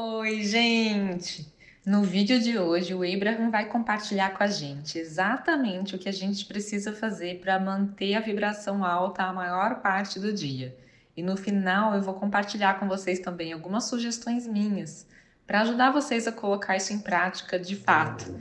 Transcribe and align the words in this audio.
Oi, 0.00 0.44
gente! 0.44 1.52
No 1.84 2.04
vídeo 2.04 2.38
de 2.38 2.56
hoje, 2.56 2.94
o 2.94 3.02
Abraham 3.02 3.50
vai 3.50 3.68
compartilhar 3.68 4.30
com 4.30 4.44
a 4.44 4.46
gente 4.46 4.96
exatamente 4.96 5.96
o 5.96 5.98
que 5.98 6.08
a 6.08 6.12
gente 6.12 6.46
precisa 6.46 6.92
fazer 6.92 7.40
para 7.40 7.58
manter 7.58 8.14
a 8.14 8.20
vibração 8.20 8.84
alta 8.84 9.24
a 9.24 9.32
maior 9.32 9.80
parte 9.80 10.20
do 10.20 10.32
dia. 10.32 10.72
E 11.16 11.22
no 11.22 11.36
final, 11.36 11.96
eu 11.96 12.00
vou 12.00 12.14
compartilhar 12.14 12.78
com 12.78 12.86
vocês 12.86 13.18
também 13.18 13.52
algumas 13.52 13.86
sugestões 13.88 14.46
minhas 14.46 15.04
para 15.44 15.62
ajudar 15.62 15.90
vocês 15.90 16.28
a 16.28 16.32
colocar 16.32 16.76
isso 16.76 16.92
em 16.92 17.00
prática 17.00 17.58
de 17.58 17.74
fato. 17.74 18.38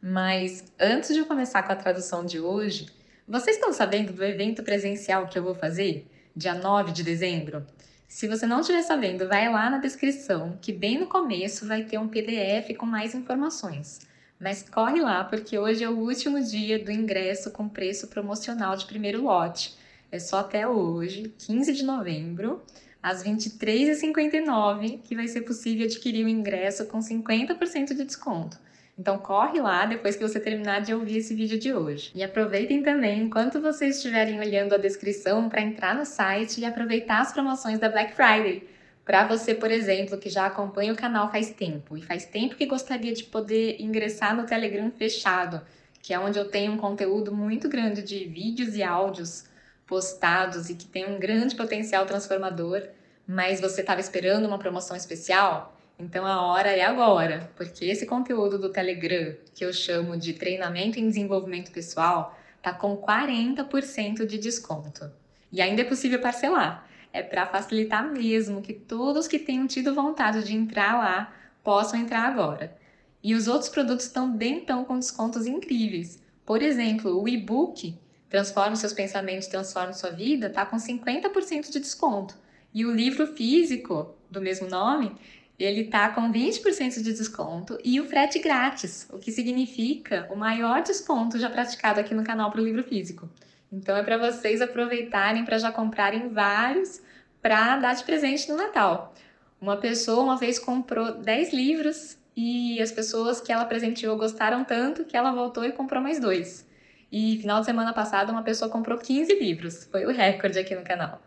Mas 0.00 0.62
antes 0.78 1.12
de 1.12 1.18
eu 1.18 1.26
começar 1.26 1.64
com 1.64 1.72
a 1.72 1.76
tradução 1.76 2.24
de 2.24 2.38
hoje, 2.38 2.86
vocês 3.26 3.56
estão 3.56 3.72
sabendo 3.72 4.12
do 4.12 4.24
evento 4.24 4.62
presencial 4.62 5.26
que 5.26 5.36
eu 5.36 5.42
vou 5.42 5.56
fazer, 5.56 6.08
dia 6.36 6.54
9 6.54 6.92
de 6.92 7.02
dezembro? 7.02 7.66
Se 8.10 8.26
você 8.26 8.44
não 8.44 8.58
estiver 8.58 8.82
sabendo, 8.82 9.28
vai 9.28 9.48
lá 9.48 9.70
na 9.70 9.78
descrição, 9.78 10.58
que 10.60 10.72
bem 10.72 10.98
no 10.98 11.06
começo 11.06 11.64
vai 11.64 11.84
ter 11.84 11.96
um 11.96 12.08
PDF 12.08 12.76
com 12.76 12.84
mais 12.84 13.14
informações. 13.14 14.00
Mas 14.38 14.68
corre 14.68 15.00
lá, 15.00 15.22
porque 15.22 15.56
hoje 15.56 15.84
é 15.84 15.88
o 15.88 15.96
último 15.96 16.42
dia 16.42 16.76
do 16.76 16.90
ingresso 16.90 17.52
com 17.52 17.68
preço 17.68 18.08
promocional 18.08 18.74
de 18.74 18.84
primeiro 18.84 19.22
lote. 19.22 19.76
É 20.10 20.18
só 20.18 20.40
até 20.40 20.66
hoje, 20.66 21.32
15 21.38 21.72
de 21.72 21.84
novembro, 21.84 22.60
às 23.00 23.22
23h59, 23.22 25.02
que 25.04 25.14
vai 25.14 25.28
ser 25.28 25.42
possível 25.42 25.86
adquirir 25.86 26.26
o 26.26 26.28
ingresso 26.28 26.86
com 26.86 26.98
50% 26.98 27.94
de 27.94 28.04
desconto. 28.04 28.58
Então 29.00 29.16
corre 29.16 29.58
lá 29.62 29.86
depois 29.86 30.14
que 30.14 30.22
você 30.22 30.38
terminar 30.38 30.82
de 30.82 30.92
ouvir 30.92 31.16
esse 31.16 31.34
vídeo 31.34 31.58
de 31.58 31.72
hoje. 31.72 32.12
E 32.14 32.22
aproveitem 32.22 32.82
também 32.82 33.22
enquanto 33.22 33.58
vocês 33.58 33.96
estiverem 33.96 34.38
olhando 34.38 34.74
a 34.74 34.78
descrição 34.78 35.48
para 35.48 35.62
entrar 35.62 35.94
no 35.94 36.04
site 36.04 36.60
e 36.60 36.66
aproveitar 36.66 37.22
as 37.22 37.32
promoções 37.32 37.78
da 37.78 37.88
Black 37.88 38.14
Friday. 38.14 38.68
Para 39.02 39.26
você, 39.26 39.54
por 39.54 39.70
exemplo, 39.70 40.18
que 40.18 40.28
já 40.28 40.44
acompanha 40.44 40.92
o 40.92 40.96
canal 40.96 41.30
faz 41.30 41.48
tempo 41.48 41.96
e 41.96 42.02
faz 42.02 42.26
tempo 42.26 42.56
que 42.56 42.66
gostaria 42.66 43.14
de 43.14 43.24
poder 43.24 43.80
ingressar 43.80 44.36
no 44.36 44.44
Telegram 44.44 44.90
fechado, 44.90 45.62
que 46.02 46.12
é 46.12 46.18
onde 46.18 46.38
eu 46.38 46.50
tenho 46.50 46.72
um 46.72 46.76
conteúdo 46.76 47.34
muito 47.34 47.70
grande 47.70 48.02
de 48.02 48.26
vídeos 48.26 48.76
e 48.76 48.82
áudios 48.82 49.46
postados 49.86 50.68
e 50.68 50.74
que 50.74 50.84
tem 50.84 51.10
um 51.10 51.18
grande 51.18 51.56
potencial 51.56 52.04
transformador, 52.04 52.86
mas 53.26 53.62
você 53.62 53.80
estava 53.80 54.00
esperando 54.00 54.46
uma 54.46 54.58
promoção 54.58 54.94
especial? 54.94 55.79
Então 56.00 56.26
a 56.26 56.40
hora 56.40 56.70
é 56.70 56.82
agora, 56.82 57.52
porque 57.56 57.84
esse 57.84 58.06
conteúdo 58.06 58.58
do 58.58 58.70
Telegram, 58.70 59.36
que 59.54 59.64
eu 59.64 59.72
chamo 59.72 60.16
de 60.16 60.32
treinamento 60.32 60.98
em 60.98 61.06
desenvolvimento 61.06 61.70
pessoal, 61.70 62.36
tá 62.62 62.72
com 62.72 62.96
40% 62.96 64.24
de 64.24 64.38
desconto. 64.38 65.10
E 65.52 65.60
ainda 65.60 65.82
é 65.82 65.84
possível 65.84 66.20
parcelar. 66.20 66.88
É 67.12 67.22
para 67.22 67.46
facilitar 67.46 68.10
mesmo 68.10 68.62
que 68.62 68.72
todos 68.72 69.28
que 69.28 69.38
tenham 69.38 69.66
tido 69.66 69.94
vontade 69.94 70.42
de 70.44 70.56
entrar 70.56 70.96
lá 70.96 71.34
possam 71.62 72.00
entrar 72.00 72.24
agora. 72.24 72.74
E 73.22 73.34
os 73.34 73.46
outros 73.46 73.68
produtos 73.68 74.08
também 74.08 74.58
estão 74.58 74.84
com 74.84 74.98
descontos 74.98 75.46
incríveis. 75.46 76.18
Por 76.46 76.62
exemplo, 76.62 77.20
o 77.20 77.28
e-book 77.28 77.94
Transforme 78.30 78.76
seus 78.76 78.92
pensamentos, 78.92 79.48
transforme 79.48 79.92
sua 79.92 80.10
vida, 80.10 80.48
tá 80.48 80.64
com 80.64 80.76
50% 80.76 81.68
de 81.68 81.80
desconto. 81.80 82.36
E 82.72 82.86
o 82.86 82.94
livro 82.94 83.26
físico 83.26 84.14
do 84.30 84.40
mesmo 84.40 84.68
nome 84.68 85.16
ele 85.62 85.84
tá 85.84 86.08
com 86.08 86.32
20% 86.32 87.02
de 87.02 87.12
desconto 87.12 87.78
e 87.84 88.00
o 88.00 88.06
frete 88.06 88.38
grátis, 88.38 89.06
o 89.12 89.18
que 89.18 89.30
significa 89.30 90.26
o 90.30 90.36
maior 90.36 90.82
desconto 90.82 91.38
já 91.38 91.50
praticado 91.50 92.00
aqui 92.00 92.14
no 92.14 92.24
canal 92.24 92.50
para 92.50 92.60
o 92.60 92.64
livro 92.64 92.82
físico. 92.82 93.28
Então 93.70 93.96
é 93.96 94.02
para 94.02 94.16
vocês 94.16 94.60
aproveitarem 94.60 95.44
para 95.44 95.58
já 95.58 95.70
comprarem 95.70 96.28
vários 96.28 97.02
para 97.42 97.76
dar 97.76 97.94
de 97.94 98.04
presente 98.04 98.48
no 98.48 98.56
Natal. 98.56 99.14
Uma 99.60 99.76
pessoa 99.76 100.22
uma 100.22 100.36
vez 100.36 100.58
comprou 100.58 101.14
10 101.14 101.52
livros 101.52 102.16
e 102.34 102.80
as 102.80 102.90
pessoas 102.90 103.40
que 103.40 103.52
ela 103.52 103.64
presenteou 103.66 104.16
gostaram 104.16 104.64
tanto 104.64 105.04
que 105.04 105.16
ela 105.16 105.30
voltou 105.30 105.64
e 105.64 105.72
comprou 105.72 106.02
mais 106.02 106.18
dois. 106.18 106.66
E 107.12 107.38
final 107.38 107.60
de 107.60 107.66
semana 107.66 107.92
passada 107.92 108.32
uma 108.32 108.42
pessoa 108.42 108.70
comprou 108.70 108.96
15 108.96 109.38
livros, 109.38 109.84
foi 109.84 110.06
o 110.06 110.10
recorde 110.10 110.58
aqui 110.58 110.74
no 110.74 110.82
canal. 110.82 111.20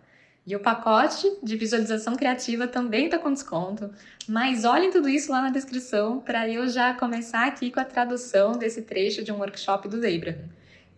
E 0.46 0.56
o 0.56 0.60
pacote 0.60 1.26
de 1.42 1.56
visualização 1.56 2.16
criativa 2.16 2.68
também 2.68 3.06
está 3.06 3.18
com 3.18 3.32
desconto. 3.32 3.90
Mas 4.28 4.66
olhem 4.66 4.92
tudo 4.92 5.08
isso 5.08 5.32
lá 5.32 5.42
na 5.42 5.50
descrição 5.50 6.20
para 6.20 6.50
eu 6.50 6.68
já 6.68 6.94
começar 6.94 7.48
aqui 7.48 7.72
com 7.72 7.80
a 7.80 7.86
tradução 7.86 8.52
desse 8.54 8.82
trecho 8.82 9.24
de 9.24 9.32
um 9.32 9.38
workshop 9.38 9.88
do 9.88 9.98
Abraham. 9.98 10.50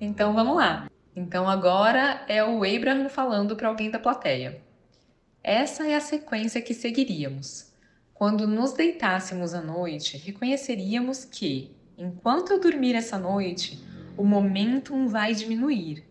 Então 0.01 0.33
vamos 0.33 0.55
lá. 0.55 0.89
Então 1.15 1.47
agora 1.47 2.25
é 2.27 2.43
o 2.43 2.63
Abraham 2.63 3.07
falando 3.07 3.55
para 3.55 3.67
alguém 3.67 3.91
da 3.91 3.99
plateia. 3.99 4.61
Essa 5.43 5.87
é 5.87 5.95
a 5.95 6.01
sequência 6.01 6.59
que 6.59 6.73
seguiríamos. 6.73 7.71
Quando 8.15 8.47
nos 8.47 8.73
deitássemos 8.73 9.53
à 9.53 9.61
noite, 9.61 10.17
reconheceríamos 10.17 11.23
que, 11.23 11.71
enquanto 11.97 12.51
eu 12.51 12.59
dormir 12.59 12.95
essa 12.95 13.19
noite, 13.19 13.79
o 14.17 14.23
momentum 14.23 15.07
vai 15.07 15.35
diminuir 15.35 16.03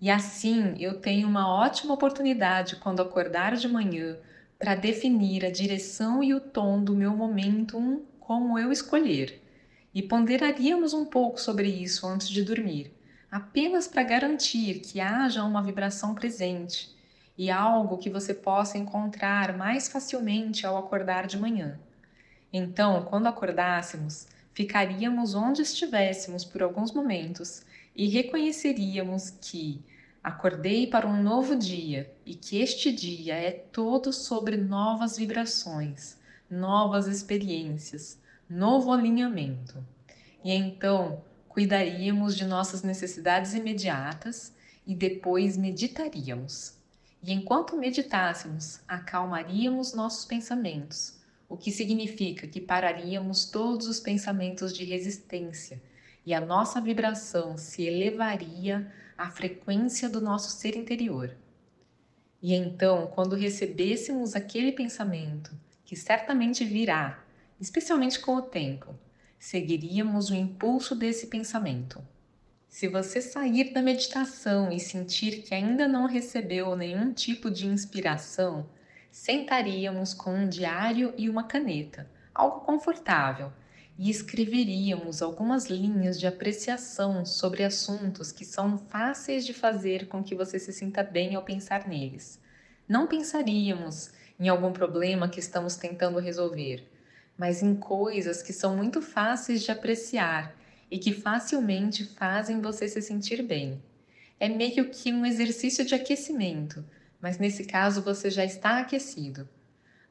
e 0.00 0.10
assim 0.10 0.74
eu 0.78 1.00
tenho 1.00 1.28
uma 1.28 1.52
ótima 1.52 1.94
oportunidade 1.94 2.76
quando 2.76 3.02
acordar 3.02 3.56
de 3.56 3.68
manhã 3.68 4.16
para 4.58 4.74
definir 4.74 5.44
a 5.44 5.50
direção 5.50 6.22
e 6.22 6.34
o 6.34 6.40
tom 6.40 6.82
do 6.82 6.94
meu 6.94 7.16
momentum 7.16 8.02
como 8.20 8.58
eu 8.58 8.70
escolher. 8.70 9.42
E 9.94 10.02
ponderaríamos 10.02 10.92
um 10.92 11.04
pouco 11.04 11.40
sobre 11.40 11.68
isso 11.68 12.06
antes 12.06 12.28
de 12.28 12.42
dormir, 12.42 12.92
apenas 13.30 13.88
para 13.88 14.02
garantir 14.02 14.80
que 14.80 15.00
haja 15.00 15.42
uma 15.42 15.62
vibração 15.62 16.14
presente 16.14 16.96
e 17.36 17.50
algo 17.50 17.98
que 17.98 18.10
você 18.10 18.34
possa 18.34 18.76
encontrar 18.76 19.56
mais 19.56 19.88
facilmente 19.88 20.66
ao 20.66 20.76
acordar 20.76 21.26
de 21.26 21.38
manhã. 21.38 21.78
Então, 22.52 23.02
quando 23.04 23.28
acordássemos, 23.28 24.26
ficaríamos 24.52 25.34
onde 25.34 25.62
estivéssemos 25.62 26.44
por 26.44 26.62
alguns 26.62 26.92
momentos 26.92 27.62
e 27.98 28.06
reconheceríamos 28.06 29.28
que 29.28 29.84
acordei 30.22 30.86
para 30.86 31.08
um 31.08 31.20
novo 31.20 31.56
dia 31.56 32.08
e 32.24 32.32
que 32.32 32.60
este 32.60 32.92
dia 32.92 33.34
é 33.34 33.50
todo 33.50 34.12
sobre 34.12 34.56
novas 34.56 35.18
vibrações, 35.18 36.16
novas 36.48 37.08
experiências, 37.08 38.16
novo 38.48 38.92
alinhamento. 38.92 39.84
E 40.44 40.52
então 40.52 41.24
cuidaríamos 41.48 42.36
de 42.36 42.44
nossas 42.44 42.84
necessidades 42.84 43.52
imediatas 43.52 44.54
e 44.86 44.94
depois 44.94 45.56
meditaríamos. 45.56 46.74
E 47.20 47.32
enquanto 47.32 47.76
meditássemos, 47.76 48.78
acalmaríamos 48.86 49.92
nossos 49.92 50.24
pensamentos, 50.24 51.18
o 51.48 51.56
que 51.56 51.72
significa 51.72 52.46
que 52.46 52.60
pararíamos 52.60 53.46
todos 53.46 53.88
os 53.88 53.98
pensamentos 53.98 54.72
de 54.72 54.84
resistência 54.84 55.82
e 56.28 56.34
a 56.34 56.42
nossa 56.42 56.78
vibração 56.78 57.56
se 57.56 57.84
elevaria 57.84 58.92
à 59.16 59.30
frequência 59.30 60.10
do 60.10 60.20
nosso 60.20 60.50
ser 60.50 60.76
interior. 60.76 61.34
E 62.42 62.52
então, 62.52 63.06
quando 63.06 63.34
recebêssemos 63.34 64.36
aquele 64.36 64.72
pensamento, 64.72 65.50
que 65.86 65.96
certamente 65.96 66.66
virá, 66.66 67.24
especialmente 67.58 68.20
com 68.20 68.36
o 68.36 68.42
tempo, 68.42 68.94
seguiríamos 69.38 70.28
o 70.28 70.34
impulso 70.34 70.94
desse 70.94 71.28
pensamento. 71.28 72.06
Se 72.68 72.88
você 72.88 73.22
sair 73.22 73.72
da 73.72 73.80
meditação 73.80 74.70
e 74.70 74.78
sentir 74.78 75.40
que 75.40 75.54
ainda 75.54 75.88
não 75.88 76.04
recebeu 76.04 76.76
nenhum 76.76 77.10
tipo 77.10 77.50
de 77.50 77.66
inspiração, 77.66 78.68
sentaríamos 79.10 80.12
com 80.12 80.34
um 80.34 80.46
diário 80.46 81.14
e 81.16 81.30
uma 81.30 81.44
caneta, 81.44 82.06
algo 82.34 82.60
confortável, 82.66 83.50
e 83.98 84.08
escreveríamos 84.08 85.20
algumas 85.20 85.66
linhas 85.66 86.20
de 86.20 86.26
apreciação 86.26 87.26
sobre 87.26 87.64
assuntos 87.64 88.30
que 88.30 88.44
são 88.44 88.78
fáceis 88.78 89.44
de 89.44 89.52
fazer 89.52 90.06
com 90.06 90.22
que 90.22 90.36
você 90.36 90.56
se 90.56 90.72
sinta 90.72 91.02
bem 91.02 91.34
ao 91.34 91.42
pensar 91.42 91.88
neles. 91.88 92.38
Não 92.88 93.08
pensaríamos 93.08 94.10
em 94.38 94.48
algum 94.48 94.72
problema 94.72 95.28
que 95.28 95.40
estamos 95.40 95.74
tentando 95.74 96.20
resolver, 96.20 96.88
mas 97.36 97.60
em 97.60 97.74
coisas 97.74 98.40
que 98.40 98.52
são 98.52 98.76
muito 98.76 99.02
fáceis 99.02 99.64
de 99.64 99.72
apreciar 99.72 100.54
e 100.88 100.96
que 100.96 101.12
facilmente 101.12 102.04
fazem 102.04 102.60
você 102.60 102.86
se 102.86 103.02
sentir 103.02 103.42
bem. 103.42 103.82
É 104.38 104.48
meio 104.48 104.90
que 104.90 105.12
um 105.12 105.26
exercício 105.26 105.84
de 105.84 105.96
aquecimento, 105.96 106.84
mas 107.20 107.38
nesse 107.38 107.64
caso 107.64 108.00
você 108.00 108.30
já 108.30 108.44
está 108.44 108.78
aquecido. 108.78 109.48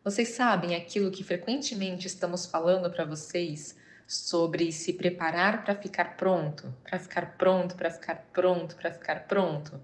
Vocês 0.07 0.29
sabem 0.29 0.73
aquilo 0.73 1.11
que 1.11 1.21
frequentemente 1.21 2.07
estamos 2.07 2.45
falando 2.45 2.89
para 2.89 3.03
vocês 3.03 3.75
sobre 4.07 4.71
se 4.71 4.93
preparar 4.93 5.65
para 5.65 5.75
ficar 5.75 6.15
pronto, 6.15 6.73
para 6.81 6.97
ficar 6.97 7.37
pronto, 7.37 7.75
para 7.75 7.91
ficar 7.91 8.15
pronto, 8.31 8.77
para 8.77 8.93
ficar 8.93 9.27
pronto? 9.27 9.83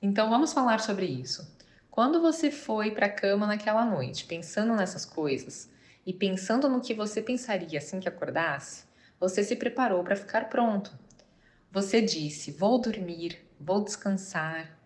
Então 0.00 0.30
vamos 0.30 0.54
falar 0.54 0.80
sobre 0.80 1.04
isso. 1.04 1.54
Quando 1.90 2.18
você 2.18 2.50
foi 2.50 2.92
para 2.92 3.04
a 3.04 3.12
cama 3.12 3.46
naquela 3.46 3.84
noite, 3.84 4.24
pensando 4.24 4.74
nessas 4.74 5.04
coisas 5.04 5.68
e 6.06 6.14
pensando 6.14 6.66
no 6.66 6.80
que 6.80 6.94
você 6.94 7.20
pensaria 7.20 7.78
assim 7.78 8.00
que 8.00 8.08
acordasse, 8.08 8.86
você 9.20 9.44
se 9.44 9.54
preparou 9.54 10.02
para 10.02 10.16
ficar 10.16 10.48
pronto. 10.48 10.98
Você 11.70 12.00
disse: 12.00 12.52
Vou 12.52 12.80
dormir, 12.80 13.46
vou 13.60 13.84
descansar, 13.84 14.77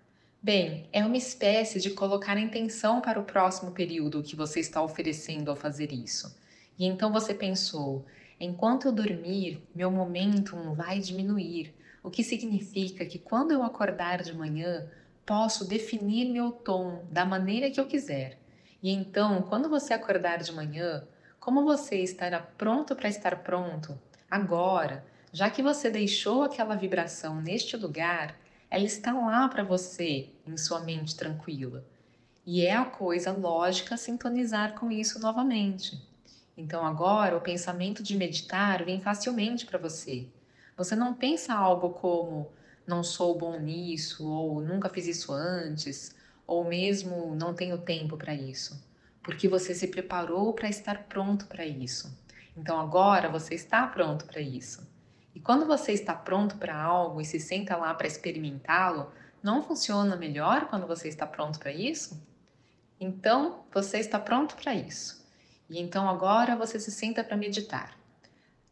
Bem, 0.44 0.88
é 0.92 1.06
uma 1.06 1.16
espécie 1.16 1.78
de 1.78 1.90
colocar 1.90 2.36
a 2.36 2.40
intenção 2.40 3.00
para 3.00 3.20
o 3.20 3.22
próximo 3.22 3.70
período 3.70 4.24
que 4.24 4.34
você 4.34 4.58
está 4.58 4.82
oferecendo 4.82 5.48
ao 5.48 5.54
fazer 5.54 5.92
isso. 5.92 6.36
E 6.76 6.84
então 6.84 7.12
você 7.12 7.32
pensou: 7.32 8.04
enquanto 8.40 8.86
eu 8.86 8.92
dormir, 8.92 9.62
meu 9.72 9.88
momentum 9.88 10.74
vai 10.74 10.98
diminuir, 10.98 11.72
o 12.02 12.10
que 12.10 12.24
significa 12.24 13.06
que 13.06 13.20
quando 13.20 13.52
eu 13.52 13.62
acordar 13.62 14.20
de 14.24 14.34
manhã, 14.34 14.90
posso 15.24 15.64
definir 15.64 16.32
meu 16.32 16.50
tom 16.50 17.04
da 17.08 17.24
maneira 17.24 17.70
que 17.70 17.78
eu 17.78 17.86
quiser. 17.86 18.36
E 18.82 18.90
então, 18.90 19.42
quando 19.42 19.68
você 19.68 19.94
acordar 19.94 20.38
de 20.38 20.50
manhã, 20.50 21.06
como 21.38 21.62
você 21.62 21.98
estará 21.98 22.40
pronto 22.40 22.96
para 22.96 23.08
estar 23.08 23.44
pronto 23.44 23.96
agora, 24.28 25.04
já 25.32 25.48
que 25.48 25.62
você 25.62 25.88
deixou 25.88 26.42
aquela 26.42 26.74
vibração 26.74 27.40
neste 27.40 27.76
lugar, 27.76 28.41
ela 28.72 28.84
está 28.84 29.12
lá 29.12 29.46
para 29.50 29.62
você 29.62 30.30
em 30.46 30.56
sua 30.56 30.80
mente 30.80 31.14
tranquila. 31.14 31.84
E 32.46 32.64
é 32.64 32.74
a 32.74 32.86
coisa 32.86 33.30
lógica 33.30 33.98
sintonizar 33.98 34.72
com 34.72 34.90
isso 34.90 35.20
novamente. 35.20 36.02
Então 36.56 36.86
agora 36.86 37.36
o 37.36 37.40
pensamento 37.42 38.02
de 38.02 38.16
meditar 38.16 38.82
vem 38.82 38.98
facilmente 38.98 39.66
para 39.66 39.78
você. 39.78 40.26
Você 40.74 40.96
não 40.96 41.12
pensa 41.12 41.52
algo 41.52 41.90
como 41.90 42.50
não 42.86 43.04
sou 43.04 43.36
bom 43.36 43.60
nisso, 43.60 44.26
ou 44.26 44.62
nunca 44.62 44.88
fiz 44.88 45.06
isso 45.06 45.34
antes, 45.34 46.16
ou 46.46 46.64
mesmo 46.64 47.34
não 47.34 47.52
tenho 47.52 47.76
tempo 47.76 48.16
para 48.16 48.34
isso, 48.34 48.82
porque 49.22 49.48
você 49.48 49.74
se 49.74 49.88
preparou 49.88 50.54
para 50.54 50.70
estar 50.70 51.08
pronto 51.10 51.44
para 51.46 51.66
isso. 51.66 52.18
Então 52.56 52.80
agora 52.80 53.28
você 53.28 53.54
está 53.54 53.86
pronto 53.86 54.24
para 54.24 54.40
isso. 54.40 54.90
E 55.34 55.40
quando 55.40 55.66
você 55.66 55.92
está 55.92 56.14
pronto 56.14 56.56
para 56.56 56.76
algo 56.76 57.20
e 57.20 57.24
se 57.24 57.40
senta 57.40 57.76
lá 57.76 57.94
para 57.94 58.06
experimentá-lo, 58.06 59.12
não 59.42 59.62
funciona 59.62 60.16
melhor 60.16 60.68
quando 60.68 60.86
você 60.86 61.08
está 61.08 61.26
pronto 61.26 61.58
para 61.58 61.72
isso? 61.72 62.22
Então 63.00 63.64
você 63.72 63.98
está 63.98 64.18
pronto 64.18 64.54
para 64.56 64.74
isso. 64.74 65.26
E 65.68 65.80
então 65.80 66.08
agora 66.08 66.54
você 66.54 66.78
se 66.78 66.90
senta 66.90 67.24
para 67.24 67.36
meditar. 67.36 67.96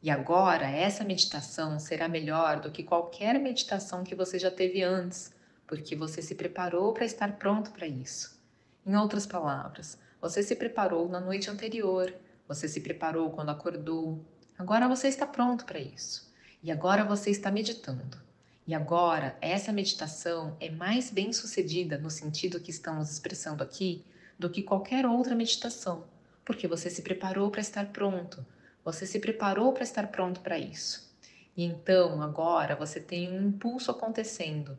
E 0.02 0.10
agora 0.10 0.70
essa 0.70 1.04
meditação 1.04 1.78
será 1.78 2.08
melhor 2.08 2.60
do 2.60 2.70
que 2.70 2.82
qualquer 2.82 3.38
meditação 3.38 4.04
que 4.04 4.14
você 4.14 4.38
já 4.38 4.50
teve 4.50 4.82
antes, 4.82 5.34
porque 5.66 5.96
você 5.96 6.22
se 6.22 6.34
preparou 6.34 6.92
para 6.92 7.04
estar 7.04 7.36
pronto 7.36 7.70
para 7.70 7.86
isso. 7.86 8.40
Em 8.86 8.96
outras 8.96 9.26
palavras, 9.26 9.98
você 10.20 10.42
se 10.42 10.56
preparou 10.56 11.08
na 11.08 11.20
noite 11.20 11.50
anterior, 11.50 12.14
você 12.46 12.66
se 12.68 12.80
preparou 12.80 13.30
quando 13.30 13.50
acordou. 13.50 14.24
Agora 14.58 14.88
você 14.88 15.08
está 15.08 15.26
pronto 15.26 15.64
para 15.64 15.78
isso. 15.78 16.29
E 16.62 16.70
agora 16.70 17.04
você 17.04 17.30
está 17.30 17.50
meditando. 17.50 18.18
E 18.66 18.74
agora 18.74 19.36
essa 19.40 19.72
meditação 19.72 20.56
é 20.60 20.70
mais 20.70 21.10
bem 21.10 21.32
sucedida 21.32 21.98
no 21.98 22.10
sentido 22.10 22.60
que 22.60 22.70
estamos 22.70 23.10
expressando 23.10 23.62
aqui 23.62 24.04
do 24.38 24.48
que 24.48 24.62
qualquer 24.62 25.06
outra 25.06 25.34
meditação, 25.34 26.04
porque 26.44 26.68
você 26.68 26.88
se 26.88 27.02
preparou 27.02 27.50
para 27.50 27.60
estar 27.60 27.86
pronto 27.86 28.44
você 28.84 29.06
se 29.06 29.18
preparou 29.18 29.72
para 29.72 29.82
estar 29.82 30.08
pronto 30.08 30.40
para 30.40 30.58
isso. 30.58 31.10
E 31.56 31.64
então, 31.64 32.22
agora 32.22 32.74
você 32.74 33.00
tem 33.00 33.30
um 33.30 33.48
impulso 33.48 33.90
acontecendo. 33.90 34.78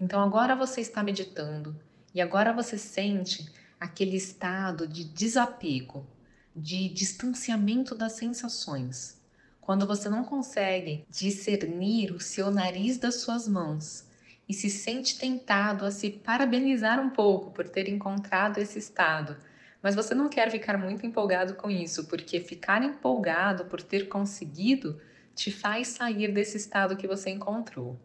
Então, 0.00 0.20
agora 0.20 0.54
você 0.54 0.80
está 0.80 1.02
meditando 1.02 1.78
e 2.14 2.20
agora 2.20 2.52
você 2.52 2.78
sente 2.78 3.50
aquele 3.80 4.16
estado 4.16 4.86
de 4.86 5.04
desapego, 5.04 6.06
de 6.54 6.88
distanciamento 6.88 7.94
das 7.94 8.12
sensações. 8.12 9.20
Quando 9.64 9.86
você 9.86 10.08
não 10.08 10.24
consegue 10.24 11.04
discernir 11.08 12.12
o 12.12 12.20
seu 12.20 12.50
nariz 12.50 12.98
das 12.98 13.16
suas 13.22 13.48
mãos 13.48 14.04
e 14.48 14.52
se 14.52 14.68
sente 14.68 15.18
tentado 15.18 15.84
a 15.84 15.90
se 15.90 16.10
parabenizar 16.10 17.00
um 17.00 17.10
pouco 17.10 17.50
por 17.50 17.68
ter 17.68 17.88
encontrado 17.88 18.58
esse 18.58 18.78
estado 18.78 19.36
mas 19.84 19.94
você 19.94 20.14
não 20.14 20.30
quer 20.30 20.50
ficar 20.50 20.78
muito 20.78 21.04
empolgado 21.04 21.56
com 21.56 21.70
isso, 21.70 22.06
porque 22.06 22.40
ficar 22.40 22.82
empolgado 22.82 23.66
por 23.66 23.82
ter 23.82 24.08
conseguido 24.08 24.98
te 25.34 25.52
faz 25.52 25.88
sair 25.88 26.32
desse 26.32 26.56
estado 26.56 26.96
que 26.96 27.06
você 27.06 27.28
encontrou. 27.28 28.00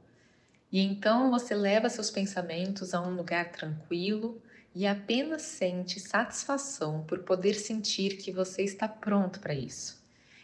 E 0.70 0.82
então 0.82 1.32
você 1.32 1.56
leva 1.56 1.88
seus 1.88 2.12
pensamentos 2.12 2.94
a 2.94 3.02
um 3.02 3.16
lugar 3.16 3.54
tranquilo 3.54 4.42
e 4.76 4.86
apenas 4.86 5.44
sente 5.44 6.02
satisfação 6.02 7.06
por 7.06 7.20
poder 7.20 7.54
sentir 7.54 8.18
que 8.18 8.30
você 8.30 8.62
está 8.62 8.86
pronto 8.86 9.40
para 9.40 9.54
isso. 9.54 9.99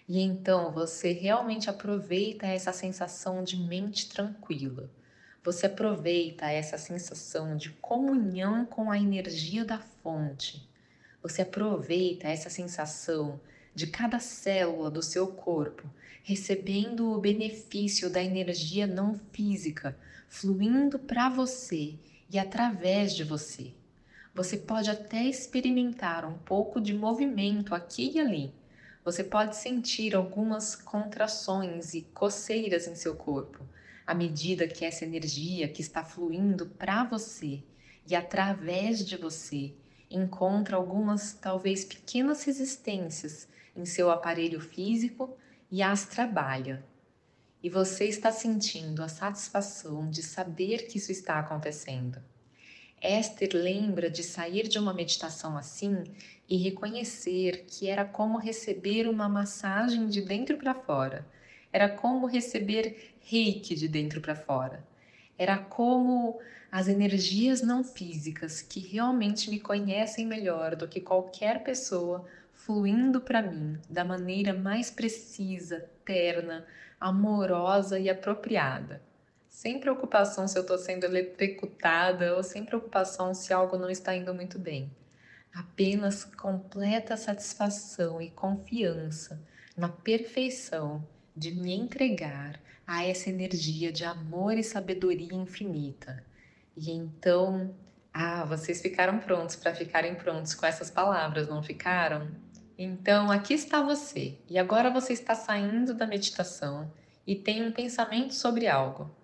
E 0.08 0.22
então 0.22 0.72
você 0.72 1.12
realmente 1.12 1.70
aproveita 1.70 2.46
essa 2.46 2.72
sensação 2.72 3.44
de 3.44 3.58
mente 3.58 4.10
tranquila. 4.10 4.90
Você 5.44 5.66
aproveita 5.66 6.50
essa 6.50 6.78
sensação 6.78 7.56
de 7.58 7.70
comunhão 7.82 8.66
com 8.66 8.92
a 8.92 8.98
energia 8.98 9.66
da 9.66 9.80
fonte 9.80 10.68
você 11.26 11.42
aproveita 11.42 12.28
essa 12.28 12.52
sensação 12.52 13.40
de 13.74 13.88
cada 13.88 14.20
célula 14.20 14.92
do 14.92 15.02
seu 15.02 15.26
corpo 15.26 15.90
recebendo 16.22 17.12
o 17.12 17.18
benefício 17.18 18.12
da 18.12 18.22
energia 18.22 18.86
não 18.86 19.20
física 19.34 19.98
fluindo 20.30 21.00
para 21.00 21.28
você 21.30 21.96
e 22.32 22.38
através 22.38 23.16
de 23.16 23.24
você. 23.24 23.74
Você 24.36 24.56
pode 24.56 24.88
até 24.88 25.24
experimentar 25.24 26.26
um 26.26 26.38
pouco 26.38 26.80
de 26.80 26.94
movimento 26.94 27.74
aqui 27.74 28.12
e 28.14 28.20
ali. 28.20 28.54
Você 29.06 29.24
pode 29.24 29.56
sentir 29.56 30.16
algumas 30.16 30.76
contrações 30.76 31.94
e 31.94 32.02
coceiras 32.02 32.88
em 32.88 32.96
seu 32.96 33.16
corpo, 33.16 33.64
à 34.04 34.16
medida 34.16 34.68
que 34.68 34.84
essa 34.84 35.06
energia 35.06 35.68
que 35.68 35.80
está 35.80 36.04
fluindo 36.04 36.66
para 36.66 37.04
você 37.04 37.64
e 38.08 38.16
através 38.16 39.06
de 39.06 39.16
você 39.16 39.76
encontra 40.10 40.76
algumas, 40.76 41.34
talvez 41.34 41.86
pequenas 41.86 42.44
resistências 42.46 43.48
em 43.76 43.86
seu 43.86 44.10
aparelho 44.10 44.60
físico 44.60 45.38
e 45.70 45.84
as 45.84 46.08
trabalha. 46.08 46.84
E 47.62 47.70
você 47.70 48.06
está 48.06 48.32
sentindo 48.32 49.04
a 49.04 49.08
satisfação 49.08 50.10
de 50.10 50.24
saber 50.24 50.88
que 50.88 50.98
isso 50.98 51.12
está 51.12 51.38
acontecendo. 51.38 52.20
Esther 53.08 53.52
lembra 53.54 54.10
de 54.10 54.24
sair 54.24 54.68
de 54.68 54.80
uma 54.80 54.94
meditação 54.94 55.58
assim 55.58 56.04
e 56.50 56.58
reconhecer 56.58 57.66
que 57.68 57.88
era 57.88 58.04
como 58.04 58.38
receber 58.38 59.08
uma 59.08 59.30
massagem 59.30 60.08
de 60.08 60.22
dentro 60.22 60.58
para 60.58 60.74
fora. 60.74 61.26
Era 61.72 61.90
como 61.90 62.26
receber 62.26 63.16
reiki 63.22 63.76
de 63.76 63.88
dentro 63.88 64.22
para 64.22 64.36
fora. 64.36 64.84
Era 65.38 65.58
como 65.58 66.40
as 66.72 66.88
energias 66.88 67.62
não 67.62 67.84
físicas 67.84 68.62
que 68.62 68.80
realmente 68.80 69.50
me 69.50 69.60
conhecem 69.60 70.26
melhor 70.26 70.76
do 70.76 70.88
que 70.88 71.02
qualquer 71.02 71.64
pessoa 71.64 72.26
fluindo 72.54 73.22
para 73.22 73.42
mim 73.42 73.78
da 73.90 74.04
maneira 74.04 74.54
mais 74.54 74.90
precisa, 74.90 75.90
terna, 76.04 76.66
amorosa 77.00 78.00
e 78.00 78.10
apropriada. 78.10 79.02
Sem 79.56 79.80
preocupação 79.80 80.50
se 80.50 80.58
eu 80.58 80.64
estou 80.64 80.78
sendo 80.78 81.06
eletrocutada 81.06 82.36
ou 82.36 82.44
sem 82.44 82.66
preocupação 82.66 83.34
se 83.34 83.54
algo 83.54 83.78
não 83.78 83.90
está 83.90 84.14
indo 84.14 84.34
muito 84.34 84.60
bem. 84.60 84.92
Apenas 85.54 86.26
completa 86.26 87.16
satisfação 87.16 88.22
e 88.22 88.30
confiança 88.30 89.42
na 89.78 89.88
perfeição 89.88 91.08
de 91.34 91.52
me 91.52 91.74
entregar 91.74 92.60
a 92.86 93.06
essa 93.06 93.30
energia 93.30 93.94
de 93.94 94.04
amor 94.04 94.58
e 94.58 94.64
sabedoria 94.64 95.34
infinita. 95.34 96.22
E 96.76 96.92
então, 96.92 97.74
ah, 98.14 98.44
vocês 98.44 98.82
ficaram 98.82 99.20
prontos 99.20 99.56
para 99.56 99.74
ficarem 99.74 100.16
prontos 100.16 100.54
com 100.54 100.66
essas 100.66 100.92
palavras, 100.92 101.48
não 101.48 101.64
ficaram? 101.64 102.30
Então, 102.78 103.32
aqui 103.32 103.54
está 103.54 103.82
você. 103.82 104.38
E 104.50 104.60
agora 104.60 104.92
você 104.92 105.14
está 105.14 105.34
saindo 105.34 105.94
da 105.94 106.06
meditação 106.06 106.92
e 107.26 107.38
tem 107.38 107.66
um 107.66 107.72
pensamento 107.72 108.34
sobre 108.34 108.68
algo. 108.68 109.16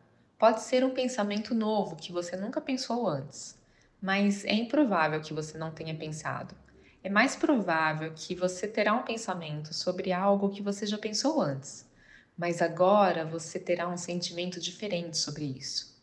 Pode 0.42 0.62
ser 0.62 0.84
um 0.84 0.94
pensamento 0.94 1.56
novo 1.56 1.96
que 1.96 2.12
você 2.12 2.36
nunca 2.36 2.60
pensou 2.60 3.08
antes, 3.08 3.58
mas 4.02 4.44
é 4.44 4.54
improvável 4.54 5.22
que 5.22 5.34
você 5.34 5.58
não 5.58 5.72
tenha 5.72 5.96
pensado. 5.96 6.54
É 7.02 7.10
mais 7.10 7.38
provável 7.38 8.12
que 8.14 8.36
você 8.36 8.68
terá 8.68 8.94
um 8.94 9.04
pensamento 9.04 9.74
sobre 9.74 10.12
algo 10.12 10.50
que 10.50 10.62
você 10.62 10.86
já 10.86 10.98
pensou 10.98 11.42
antes 11.42 11.90
mas 12.42 12.60
agora 12.60 13.24
você 13.24 13.60
terá 13.60 13.88
um 13.88 13.98
sentimento 13.98 14.60
diferente 14.60 15.16
sobre 15.16 15.46
isso. 15.46 15.96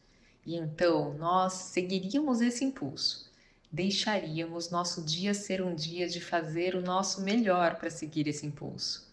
E 0.47 0.55
então 0.55 1.13
nós 1.15 1.53
seguiríamos 1.53 2.41
esse 2.41 2.65
impulso, 2.65 3.29
deixaríamos 3.73 4.71
nosso 4.71 5.03
dia 5.03 5.35
ser 5.35 5.61
um 5.61 5.75
dia 5.75 6.09
de 6.09 6.21
fazer 6.21 6.77
o 6.77 6.81
nosso 6.81 7.23
melhor 7.23 7.75
para 7.75 7.91
seguir 7.91 8.29
esse 8.29 8.47
impulso. 8.47 9.13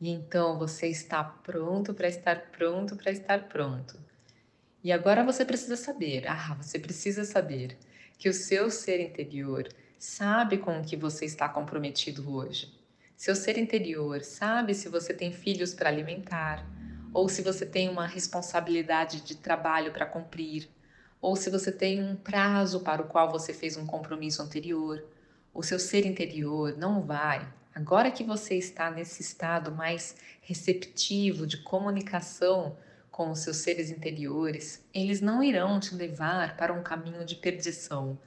E 0.00 0.10
então 0.10 0.58
você 0.58 0.88
está 0.88 1.22
pronto 1.22 1.94
para 1.94 2.08
estar 2.08 2.50
pronto 2.50 2.96
para 2.96 3.12
estar 3.12 3.48
pronto. 3.48 3.96
E 4.84 4.92
agora 4.92 5.24
você 5.24 5.46
precisa 5.46 5.76
saber, 5.76 6.28
ah, 6.28 6.58
você 6.60 6.78
precisa 6.78 7.24
saber 7.24 7.78
que 8.18 8.28
o 8.28 8.34
seu 8.34 8.70
ser 8.70 9.00
interior 9.00 9.66
sabe 9.98 10.58
com 10.58 10.78
o 10.78 10.84
que 10.84 10.94
você 10.94 11.24
está 11.24 11.48
comprometido 11.48 12.30
hoje. 12.30 12.70
Seu 13.16 13.34
ser 13.34 13.56
interior 13.56 14.20
sabe 14.22 14.74
se 14.74 14.90
você 14.90 15.14
tem 15.14 15.32
filhos 15.32 15.72
para 15.72 15.88
alimentar, 15.88 16.62
ou 17.14 17.30
se 17.30 17.40
você 17.40 17.64
tem 17.64 17.88
uma 17.88 18.06
responsabilidade 18.06 19.22
de 19.22 19.36
trabalho 19.36 19.90
para 19.90 20.04
cumprir, 20.04 20.68
ou 21.18 21.34
se 21.34 21.48
você 21.48 21.72
tem 21.72 22.02
um 22.02 22.14
prazo 22.14 22.80
para 22.80 23.00
o 23.00 23.08
qual 23.08 23.32
você 23.32 23.54
fez 23.54 23.78
um 23.78 23.86
compromisso 23.86 24.42
anterior. 24.42 25.02
O 25.54 25.62
seu 25.62 25.78
ser 25.78 26.04
interior 26.04 26.76
não 26.76 27.00
vai, 27.00 27.50
Agora 27.74 28.08
que 28.08 28.22
você 28.22 28.54
está 28.54 28.88
nesse 28.88 29.20
estado 29.20 29.72
mais 29.72 30.14
receptivo 30.40 31.44
de 31.44 31.56
comunicação 31.56 32.76
com 33.14 33.30
os 33.30 33.38
seus 33.38 33.58
seres 33.58 33.90
interiores, 33.90 34.84
eles 34.92 35.20
não 35.20 35.40
irão 35.40 35.78
te 35.78 35.94
levar 35.94 36.56
para 36.56 36.72
um 36.72 36.82
caminho 36.82 37.24
de 37.24 37.36
perdição, 37.36 38.18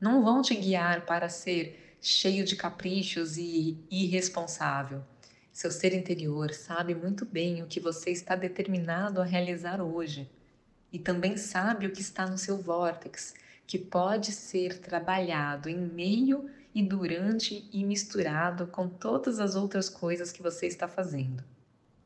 não 0.00 0.22
vão 0.22 0.40
te 0.40 0.54
guiar 0.54 1.04
para 1.04 1.28
ser 1.28 1.96
cheio 2.00 2.44
de 2.44 2.54
caprichos 2.54 3.36
e 3.36 3.76
irresponsável. 3.90 5.02
Seu 5.52 5.72
ser 5.72 5.92
interior 5.92 6.54
sabe 6.54 6.94
muito 6.94 7.24
bem 7.24 7.60
o 7.60 7.66
que 7.66 7.80
você 7.80 8.12
está 8.12 8.36
determinado 8.36 9.20
a 9.20 9.24
realizar 9.24 9.80
hoje 9.82 10.30
e 10.92 10.98
também 11.00 11.36
sabe 11.36 11.88
o 11.88 11.90
que 11.90 12.00
está 12.00 12.24
no 12.24 12.38
seu 12.38 12.56
vórtex, 12.56 13.34
que 13.66 13.76
pode 13.76 14.30
ser 14.30 14.78
trabalhado 14.78 15.68
em 15.68 15.76
meio 15.76 16.48
e 16.72 16.84
durante 16.84 17.68
e 17.72 17.82
misturado 17.82 18.68
com 18.68 18.88
todas 18.88 19.40
as 19.40 19.56
outras 19.56 19.88
coisas 19.88 20.30
que 20.30 20.40
você 20.40 20.68
está 20.68 20.86
fazendo. 20.86 21.42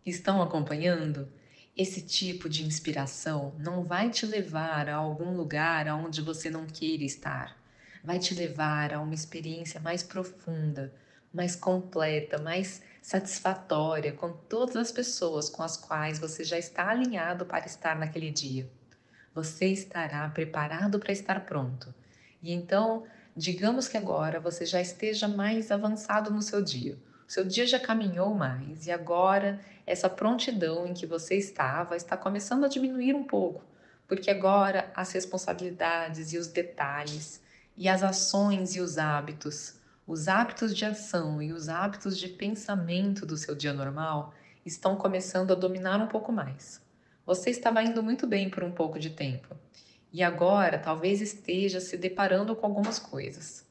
Estão 0.06 0.40
acompanhando? 0.40 1.28
Esse 1.76 2.02
tipo 2.02 2.48
de 2.48 2.64
inspiração 2.64 3.54
não 3.58 3.84
vai 3.84 4.10
te 4.10 4.26
levar 4.26 4.88
a 4.88 4.96
algum 4.96 5.36
lugar 5.36 5.86
onde 5.88 6.20
você 6.20 6.50
não 6.50 6.66
queira 6.66 7.04
estar. 7.04 7.56
Vai 8.02 8.18
te 8.18 8.34
levar 8.34 8.92
a 8.92 9.00
uma 9.00 9.14
experiência 9.14 9.78
mais 9.80 10.02
profunda, 10.02 10.92
mais 11.32 11.54
completa, 11.54 12.38
mais 12.38 12.82
satisfatória 13.00 14.12
com 14.12 14.32
todas 14.32 14.76
as 14.76 14.92
pessoas 14.92 15.48
com 15.48 15.62
as 15.62 15.76
quais 15.76 16.18
você 16.18 16.44
já 16.44 16.58
está 16.58 16.90
alinhado 16.90 17.46
para 17.46 17.64
estar 17.64 17.96
naquele 17.96 18.30
dia. 18.30 18.68
Você 19.34 19.66
estará 19.66 20.28
preparado 20.28 20.98
para 20.98 21.12
estar 21.12 21.46
pronto. 21.46 21.94
E 22.42 22.52
então, 22.52 23.04
digamos 23.36 23.86
que 23.86 23.96
agora 23.96 24.40
você 24.40 24.66
já 24.66 24.80
esteja 24.80 25.28
mais 25.28 25.70
avançado 25.70 26.30
no 26.30 26.42
seu 26.42 26.62
dia. 26.62 26.98
Seu 27.30 27.44
dia 27.44 27.64
já 27.64 27.78
caminhou 27.78 28.34
mais 28.34 28.88
e 28.88 28.90
agora 28.90 29.60
essa 29.86 30.10
prontidão 30.10 30.84
em 30.84 30.92
que 30.92 31.06
você 31.06 31.36
estava 31.36 31.94
está 31.94 32.16
começando 32.16 32.64
a 32.64 32.68
diminuir 32.68 33.14
um 33.14 33.22
pouco, 33.22 33.62
porque 34.08 34.28
agora 34.28 34.90
as 34.96 35.12
responsabilidades 35.12 36.32
e 36.32 36.38
os 36.38 36.48
detalhes 36.48 37.40
e 37.76 37.88
as 37.88 38.02
ações 38.02 38.74
e 38.74 38.80
os 38.80 38.98
hábitos 38.98 39.78
os 40.08 40.26
hábitos 40.26 40.74
de 40.74 40.84
ação 40.84 41.40
e 41.40 41.52
os 41.52 41.68
hábitos 41.68 42.18
de 42.18 42.26
pensamento 42.26 43.24
do 43.24 43.36
seu 43.36 43.54
dia 43.54 43.72
normal 43.72 44.34
estão 44.66 44.96
começando 44.96 45.52
a 45.52 45.54
dominar 45.54 46.02
um 46.02 46.08
pouco 46.08 46.32
mais. 46.32 46.82
Você 47.24 47.48
estava 47.50 47.80
indo 47.80 48.02
muito 48.02 48.26
bem 48.26 48.50
por 48.50 48.64
um 48.64 48.72
pouco 48.72 48.98
de 48.98 49.10
tempo 49.10 49.56
e 50.12 50.20
agora 50.20 50.80
talvez 50.80 51.20
esteja 51.20 51.78
se 51.78 51.96
deparando 51.96 52.56
com 52.56 52.66
algumas 52.66 52.98
coisas. 52.98 53.69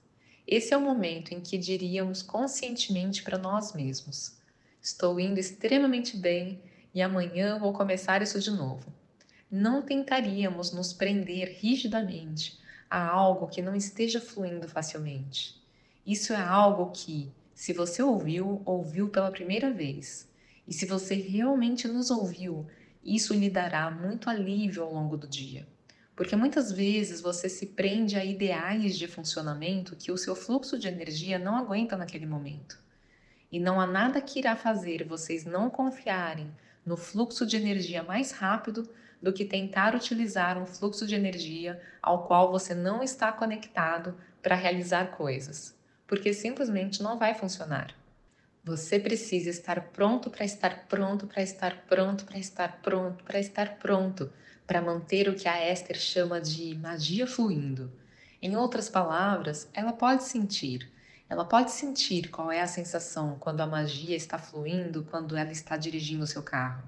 Esse 0.51 0.74
é 0.74 0.77
o 0.77 0.82
momento 0.82 1.32
em 1.32 1.39
que 1.39 1.60
diríamos 1.60 2.24
conscientemente 2.24 3.22
para 3.22 3.38
nós 3.38 3.72
mesmos: 3.72 4.36
Estou 4.82 5.20
indo 5.20 5.39
extremamente 5.39 6.18
bem 6.18 6.60
e 6.91 7.03
amanhã 7.03 7.60
vou 7.60 7.72
começar 7.72 8.24
isso 8.24 8.39
de 8.39 8.50
novo. 8.50 8.91
Não 9.51 9.84
tentaríamos 9.84 10.72
nos 10.72 10.91
prender 10.91 11.56
rigidamente 11.60 12.60
a 12.89 13.08
algo 13.08 13.46
que 13.46 13.62
não 13.62 13.75
esteja 13.75 14.20
fluindo 14.20 14.68
facilmente. 14.68 15.56
Isso 16.03 16.34
é 16.34 16.41
algo 16.41 16.89
que, 16.89 17.32
se 17.53 17.72
você 17.72 18.01
ouviu, 18.01 18.63
ouviu 18.65 19.08
pela 19.08 19.29
primeira 19.29 19.72
vez. 19.72 20.27
E 20.68 20.74
se 20.74 20.88
você 20.88 21.13
realmente 21.13 21.88
nos 21.88 22.10
ouviu, 22.10 22.65
isso 23.03 23.36
lhe 23.36 23.51
dará 23.51 23.91
muito 23.91 24.27
alívio 24.27 24.82
ao 24.82 24.91
longo 24.91 25.15
do 25.15 25.27
dia. 25.27 25.68
Porque 26.20 26.36
muitas 26.36 26.70
vezes 26.70 27.22
você 27.22 27.48
se 27.48 27.68
prende 27.68 28.18
a 28.18 28.26
ideais 28.26 28.98
de 28.98 29.08
funcionamento 29.08 29.96
que 29.96 30.12
o 30.12 30.18
seu 30.18 30.36
fluxo 30.36 30.78
de 30.78 30.90
energia 30.90 31.40
não 31.40 31.56
aguenta 31.56 31.96
naquele 31.96 32.26
momento. 32.26 32.78
E 33.50 33.58
não 33.58 33.80
há 33.80 33.88
nada 33.88 34.20
que 34.20 34.40
irá 34.40 34.54
fazer 34.54 35.08
vocês 35.08 35.46
não 35.46 35.70
confiarem 35.70 36.52
no 36.86 36.98
fluxo 36.98 37.46
de 37.46 37.56
energia 37.56 38.04
mais 38.04 38.32
rápido 38.34 38.90
do 39.22 39.32
que 39.32 39.46
tentar 39.46 39.96
utilizar 39.96 40.62
um 40.62 40.66
fluxo 40.66 41.08
de 41.08 41.16
energia 41.16 41.82
ao 42.02 42.28
qual 42.28 42.52
você 42.52 42.76
não 42.76 43.02
está 43.02 43.32
conectado 43.32 44.14
para 44.42 44.58
realizar 44.58 45.12
coisas 45.12 45.80
porque 46.06 46.34
simplesmente 46.34 47.02
não 47.04 47.18
vai 47.18 47.36
funcionar. 47.36 47.96
Você 48.64 49.00
precisa 49.00 49.50
estar 49.50 49.90
pronto 49.92 50.30
para 50.30 50.44
estar 50.44 50.88
pronto, 50.88 51.28
para 51.28 51.42
estar 51.44 51.86
pronto, 51.88 52.26
para 52.26 52.38
estar 52.38 52.82
pronto, 52.82 53.24
para 53.24 53.40
estar 53.40 53.78
pronto, 53.78 54.30
para 54.70 54.84
manter 54.84 55.28
o 55.28 55.34
que 55.34 55.48
a 55.48 55.68
Esther 55.68 55.98
chama 55.98 56.40
de 56.40 56.76
magia 56.76 57.26
fluindo. 57.26 57.92
Em 58.40 58.56
outras 58.56 58.88
palavras, 58.88 59.68
ela 59.74 59.92
pode 59.92 60.24
sentir, 60.24 60.94
ela 61.28 61.44
pode 61.44 61.72
sentir 61.72 62.30
qual 62.30 62.52
é 62.52 62.62
a 62.62 62.68
sensação 62.68 63.36
quando 63.40 63.62
a 63.62 63.66
magia 63.66 64.16
está 64.16 64.38
fluindo, 64.38 65.08
quando 65.10 65.36
ela 65.36 65.52
está 65.52 65.76
dirigindo 65.76 66.24
o 66.24 66.28
seu 66.28 66.44
carro. 66.44 66.84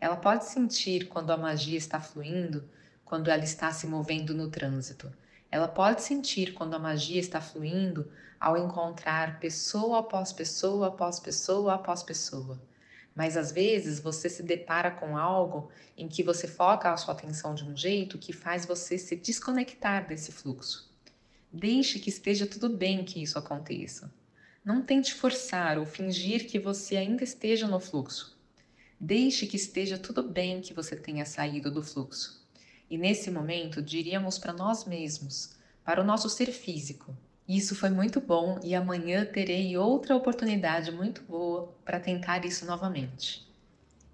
Ela 0.00 0.16
pode 0.16 0.44
sentir 0.46 1.06
quando 1.06 1.30
a 1.30 1.36
magia 1.36 1.78
está 1.78 2.00
fluindo, 2.00 2.68
quando 3.04 3.30
ela 3.30 3.44
está 3.44 3.70
se 3.70 3.86
movendo 3.86 4.34
no 4.34 4.50
trânsito. 4.50 5.08
Ela 5.52 5.68
pode 5.68 6.02
sentir 6.02 6.52
quando 6.52 6.74
a 6.74 6.80
magia 6.80 7.20
está 7.20 7.40
fluindo 7.40 8.10
ao 8.40 8.56
encontrar 8.56 9.38
pessoa 9.38 10.00
após 10.00 10.32
pessoa 10.32 10.88
após 10.88 11.20
pessoa 11.20 11.74
após 11.74 12.02
pessoa. 12.02 12.60
Mas 13.20 13.36
às 13.36 13.52
vezes 13.52 14.00
você 14.00 14.30
se 14.30 14.42
depara 14.42 14.90
com 14.90 15.14
algo 15.14 15.70
em 15.94 16.08
que 16.08 16.22
você 16.22 16.48
foca 16.48 16.90
a 16.90 16.96
sua 16.96 17.12
atenção 17.12 17.54
de 17.54 17.62
um 17.62 17.76
jeito 17.76 18.16
que 18.16 18.32
faz 18.32 18.64
você 18.64 18.96
se 18.96 19.14
desconectar 19.14 20.08
desse 20.08 20.32
fluxo. 20.32 20.90
Deixe 21.52 21.98
que 21.98 22.08
esteja 22.08 22.46
tudo 22.46 22.70
bem 22.70 23.04
que 23.04 23.22
isso 23.22 23.38
aconteça. 23.38 24.10
Não 24.64 24.80
tente 24.80 25.12
forçar 25.12 25.76
ou 25.76 25.84
fingir 25.84 26.48
que 26.48 26.58
você 26.58 26.96
ainda 26.96 27.22
esteja 27.22 27.68
no 27.68 27.78
fluxo. 27.78 28.38
Deixe 28.98 29.46
que 29.46 29.56
esteja 29.56 29.98
tudo 29.98 30.22
bem 30.22 30.62
que 30.62 30.72
você 30.72 30.96
tenha 30.96 31.26
saído 31.26 31.70
do 31.70 31.82
fluxo. 31.82 32.42
E 32.88 32.96
nesse 32.96 33.30
momento, 33.30 33.82
diríamos 33.82 34.38
para 34.38 34.54
nós 34.54 34.86
mesmos, 34.86 35.58
para 35.84 36.00
o 36.00 36.04
nosso 36.06 36.30
ser 36.30 36.50
físico, 36.52 37.14
isso 37.56 37.74
foi 37.74 37.90
muito 37.90 38.20
bom 38.20 38.60
e 38.62 38.74
amanhã 38.74 39.24
terei 39.24 39.76
outra 39.76 40.14
oportunidade 40.14 40.92
muito 40.92 41.22
boa 41.22 41.74
para 41.84 41.98
tentar 41.98 42.44
isso 42.44 42.64
novamente. 42.64 43.44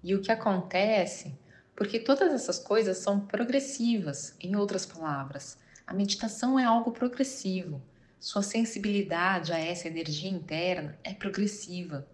E 0.03 0.15
o 0.15 0.21
que 0.21 0.31
acontece? 0.31 1.37
Porque 1.75 1.99
todas 1.99 2.33
essas 2.33 2.57
coisas 2.57 2.97
são 2.97 3.19
progressivas, 3.19 4.35
em 4.39 4.55
outras 4.55 4.85
palavras. 4.85 5.57
A 5.85 5.93
meditação 5.93 6.57
é 6.57 6.63
algo 6.63 6.91
progressivo. 6.91 7.81
Sua 8.19 8.41
sensibilidade 8.41 9.53
a 9.53 9.59
essa 9.59 9.87
energia 9.87 10.29
interna 10.29 10.97
é 11.03 11.13
progressiva. 11.13 12.07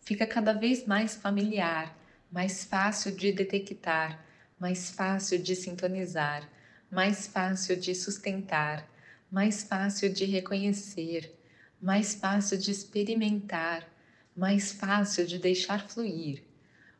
Fica 0.00 0.26
cada 0.26 0.52
vez 0.52 0.86
mais 0.86 1.14
familiar, 1.14 1.94
mais 2.32 2.64
fácil 2.64 3.14
de 3.14 3.32
detectar, 3.32 4.24
mais 4.58 4.90
fácil 4.90 5.42
de 5.42 5.54
sintonizar, 5.54 6.48
mais 6.90 7.26
fácil 7.26 7.76
de 7.76 7.94
sustentar 7.94 8.88
mais 9.30 9.62
fácil 9.62 10.12
de 10.12 10.24
reconhecer, 10.24 11.38
mais 11.80 12.14
fácil 12.14 12.58
de 12.58 12.72
experimentar, 12.72 13.88
mais 14.36 14.72
fácil 14.72 15.24
de 15.24 15.38
deixar 15.38 15.88
fluir. 15.88 16.42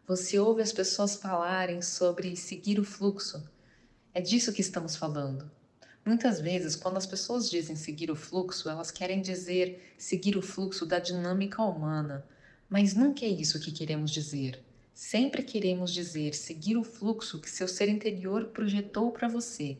Você 0.06 0.38
ouve 0.38 0.62
as 0.62 0.72
pessoas 0.72 1.16
falarem 1.16 1.82
sobre 1.82 2.36
seguir 2.36 2.78
o 2.78 2.84
fluxo. 2.84 3.42
É 4.14 4.20
disso 4.20 4.52
que 4.52 4.60
estamos 4.60 4.94
falando. 4.94 5.50
Muitas 6.06 6.40
vezes, 6.40 6.76
quando 6.76 6.96
as 6.96 7.06
pessoas 7.06 7.50
dizem 7.50 7.74
seguir 7.74 8.10
o 8.10 8.16
fluxo, 8.16 8.68
elas 8.68 8.90
querem 8.90 9.20
dizer 9.20 9.94
seguir 9.98 10.36
o 10.36 10.42
fluxo 10.42 10.86
da 10.86 10.98
dinâmica 10.98 11.62
humana, 11.62 12.24
mas 12.68 12.94
nunca 12.94 13.24
é 13.24 13.28
isso 13.28 13.60
que 13.60 13.72
queremos 13.72 14.10
dizer. 14.10 14.62
Sempre 14.94 15.42
queremos 15.42 15.92
dizer 15.92 16.34
seguir 16.34 16.76
o 16.76 16.84
fluxo 16.84 17.40
que 17.40 17.50
seu 17.50 17.66
ser 17.66 17.88
interior 17.88 18.46
projetou 18.46 19.10
para 19.10 19.28
você 19.28 19.78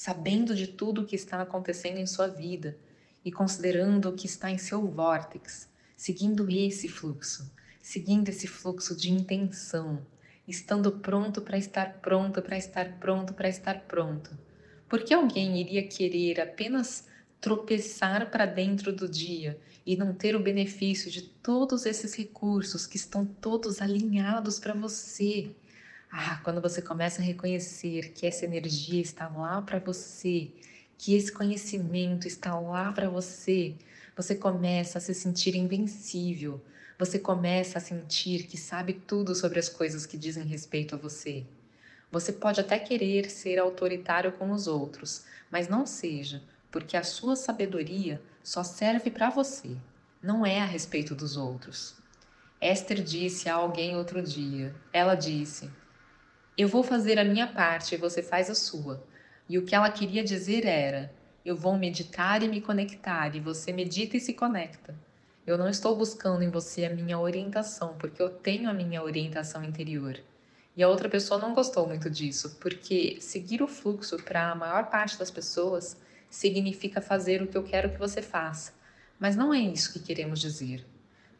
sabendo 0.00 0.54
de 0.54 0.66
tudo 0.66 1.02
o 1.02 1.04
que 1.04 1.14
está 1.14 1.42
acontecendo 1.42 1.98
em 1.98 2.06
sua 2.06 2.26
vida 2.26 2.74
e 3.22 3.30
considerando 3.30 4.08
o 4.08 4.14
que 4.14 4.24
está 4.24 4.50
em 4.50 4.56
seu 4.56 4.86
vórtex, 4.86 5.68
seguindo 5.94 6.48
esse 6.48 6.88
fluxo, 6.88 7.52
seguindo 7.82 8.30
esse 8.30 8.46
fluxo 8.46 8.96
de 8.96 9.12
intenção, 9.12 10.00
estando 10.48 10.90
pronto 10.90 11.42
para 11.42 11.58
estar 11.58 11.98
pronto, 12.00 12.40
para 12.40 12.56
estar 12.56 12.98
pronto, 12.98 13.34
para 13.34 13.50
estar 13.50 13.80
pronto. 13.80 14.30
Porque 14.88 15.12
alguém 15.12 15.60
iria 15.60 15.86
querer 15.86 16.40
apenas 16.40 17.06
tropeçar 17.38 18.30
para 18.30 18.46
dentro 18.46 18.94
do 18.94 19.06
dia 19.06 19.60
e 19.84 19.98
não 19.98 20.14
ter 20.14 20.34
o 20.34 20.42
benefício 20.42 21.10
de 21.10 21.20
todos 21.20 21.84
esses 21.84 22.14
recursos 22.14 22.86
que 22.86 22.96
estão 22.96 23.26
todos 23.26 23.82
alinhados 23.82 24.58
para 24.58 24.72
você, 24.72 25.54
ah, 26.10 26.40
quando 26.42 26.60
você 26.60 26.82
começa 26.82 27.22
a 27.22 27.24
reconhecer 27.24 28.12
que 28.12 28.26
essa 28.26 28.44
energia 28.44 29.00
está 29.00 29.28
lá 29.28 29.62
para 29.62 29.78
você, 29.78 30.50
que 30.98 31.14
esse 31.14 31.30
conhecimento 31.30 32.26
está 32.26 32.58
lá 32.58 32.92
para 32.92 33.08
você, 33.08 33.74
você 34.16 34.34
começa 34.34 34.98
a 34.98 35.00
se 35.00 35.14
sentir 35.14 35.54
invencível. 35.54 36.60
Você 36.98 37.18
começa 37.18 37.78
a 37.78 37.80
sentir 37.80 38.42
que 38.42 38.58
sabe 38.58 38.92
tudo 38.92 39.34
sobre 39.34 39.58
as 39.58 39.68
coisas 39.68 40.04
que 40.04 40.18
dizem 40.18 40.44
respeito 40.44 40.94
a 40.94 40.98
você. 40.98 41.46
Você 42.12 42.32
pode 42.32 42.60
até 42.60 42.78
querer 42.78 43.30
ser 43.30 43.58
autoritário 43.58 44.32
com 44.32 44.50
os 44.50 44.66
outros, 44.66 45.24
mas 45.50 45.68
não 45.68 45.86
seja, 45.86 46.42
porque 46.70 46.96
a 46.96 47.04
sua 47.04 47.36
sabedoria 47.36 48.20
só 48.42 48.62
serve 48.62 49.10
para 49.10 49.30
você. 49.30 49.76
não 50.22 50.44
é 50.44 50.60
a 50.60 50.66
respeito 50.66 51.14
dos 51.14 51.38
outros. 51.38 51.94
Esther 52.60 53.02
disse 53.02 53.48
a 53.48 53.54
alguém 53.54 53.96
outro 53.96 54.20
dia: 54.20 54.74
ela 54.92 55.14
disse, 55.14 55.70
Eu 56.60 56.68
vou 56.68 56.82
fazer 56.82 57.18
a 57.18 57.24
minha 57.24 57.46
parte 57.46 57.94
e 57.94 57.96
você 57.96 58.22
faz 58.22 58.50
a 58.50 58.54
sua. 58.54 59.02
E 59.48 59.56
o 59.56 59.64
que 59.64 59.74
ela 59.74 59.90
queria 59.90 60.22
dizer 60.22 60.66
era: 60.66 61.10
Eu 61.42 61.56
vou 61.56 61.74
meditar 61.78 62.42
e 62.42 62.48
me 62.48 62.60
conectar, 62.60 63.34
e 63.34 63.40
você 63.40 63.72
medita 63.72 64.18
e 64.18 64.20
se 64.20 64.34
conecta. 64.34 64.94
Eu 65.46 65.56
não 65.56 65.70
estou 65.70 65.96
buscando 65.96 66.42
em 66.42 66.50
você 66.50 66.84
a 66.84 66.94
minha 66.94 67.18
orientação, 67.18 67.96
porque 67.98 68.20
eu 68.20 68.28
tenho 68.28 68.68
a 68.68 68.74
minha 68.74 69.02
orientação 69.02 69.64
interior. 69.64 70.20
E 70.76 70.82
a 70.82 70.88
outra 70.90 71.08
pessoa 71.08 71.40
não 71.40 71.54
gostou 71.54 71.86
muito 71.86 72.10
disso, 72.10 72.58
porque 72.60 73.16
seguir 73.22 73.62
o 73.62 73.66
fluxo 73.66 74.22
para 74.22 74.50
a 74.50 74.54
maior 74.54 74.90
parte 74.90 75.18
das 75.18 75.30
pessoas 75.30 75.96
significa 76.28 77.00
fazer 77.00 77.40
o 77.40 77.46
que 77.46 77.56
eu 77.56 77.64
quero 77.64 77.88
que 77.88 77.98
você 77.98 78.20
faça. 78.20 78.74
Mas 79.18 79.34
não 79.34 79.54
é 79.54 79.60
isso 79.60 79.94
que 79.94 79.98
queremos 79.98 80.38
dizer. 80.38 80.86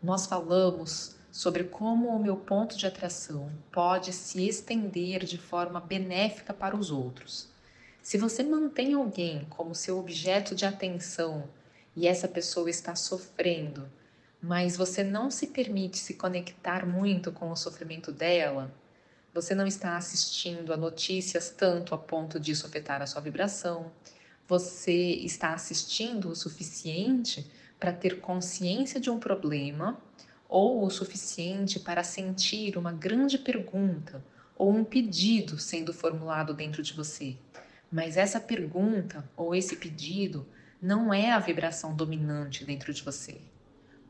Nós 0.02 0.24
falamos 0.24 1.19
sobre 1.30 1.64
como 1.64 2.08
o 2.08 2.18
meu 2.18 2.36
ponto 2.36 2.76
de 2.76 2.86
atração 2.86 3.50
pode 3.70 4.12
se 4.12 4.46
estender 4.48 5.24
de 5.24 5.38
forma 5.38 5.80
benéfica 5.80 6.52
para 6.52 6.76
os 6.76 6.90
outros. 6.90 7.48
Se 8.02 8.18
você 8.18 8.42
mantém 8.42 8.94
alguém 8.94 9.46
como 9.50 9.74
seu 9.74 9.98
objeto 9.98 10.54
de 10.54 10.64
atenção 10.64 11.48
e 11.94 12.08
essa 12.08 12.26
pessoa 12.26 12.68
está 12.70 12.94
sofrendo, 12.94 13.88
mas 14.42 14.76
você 14.76 15.04
não 15.04 15.30
se 15.30 15.48
permite 15.48 15.98
se 15.98 16.14
conectar 16.14 16.86
muito 16.86 17.30
com 17.30 17.50
o 17.50 17.56
sofrimento 17.56 18.10
dela, 18.10 18.72
você 19.32 19.54
não 19.54 19.66
está 19.66 19.96
assistindo 19.96 20.72
a 20.72 20.76
notícias 20.76 21.50
tanto 21.50 21.94
a 21.94 21.98
ponto 21.98 22.40
disso 22.40 22.66
afetar 22.66 23.02
a 23.02 23.06
sua 23.06 23.20
vibração, 23.20 23.92
você 24.48 24.92
está 24.92 25.52
assistindo 25.52 26.30
o 26.30 26.34
suficiente 26.34 27.48
para 27.78 27.92
ter 27.92 28.20
consciência 28.20 28.98
de 28.98 29.08
um 29.10 29.20
problema 29.20 30.00
ou 30.50 30.84
o 30.84 30.90
suficiente 30.90 31.78
para 31.78 32.02
sentir 32.02 32.76
uma 32.76 32.92
grande 32.92 33.38
pergunta 33.38 34.22
ou 34.58 34.70
um 34.72 34.82
pedido 34.82 35.58
sendo 35.60 35.94
formulado 35.94 36.52
dentro 36.52 36.82
de 36.82 36.92
você. 36.92 37.36
Mas 37.90 38.16
essa 38.16 38.40
pergunta 38.40 39.24
ou 39.36 39.54
esse 39.54 39.76
pedido 39.76 40.44
não 40.82 41.14
é 41.14 41.30
a 41.30 41.38
vibração 41.38 41.94
dominante 41.94 42.64
dentro 42.64 42.92
de 42.92 43.02
você. 43.02 43.40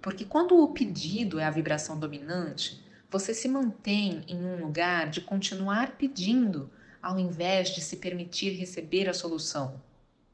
Porque 0.01 0.25
quando 0.25 0.57
o 0.57 0.73
pedido 0.73 1.39
é 1.39 1.45
a 1.45 1.51
vibração 1.51 1.99
dominante, 1.99 2.83
você 3.11 3.35
se 3.35 3.47
mantém 3.47 4.25
em 4.27 4.43
um 4.43 4.65
lugar 4.65 5.11
de 5.11 5.21
continuar 5.21 5.99
pedindo 5.99 6.71
ao 7.03 7.19
invés 7.19 7.69
de 7.69 7.83
se 7.83 7.99
permitir 7.99 8.53
receber 8.53 9.11
a 9.11 9.15
solução 9.15 9.79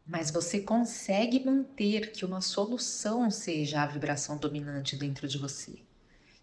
mas 0.07 0.31
você 0.31 0.61
consegue 0.61 1.45
manter 1.45 2.13
que 2.13 2.25
uma 2.25 2.41
solução 2.41 3.29
seja 3.29 3.83
a 3.83 3.87
vibração 3.87 4.39
dominante 4.39 4.95
dentro 4.95 5.27
de 5.27 5.37
você. 5.37 5.86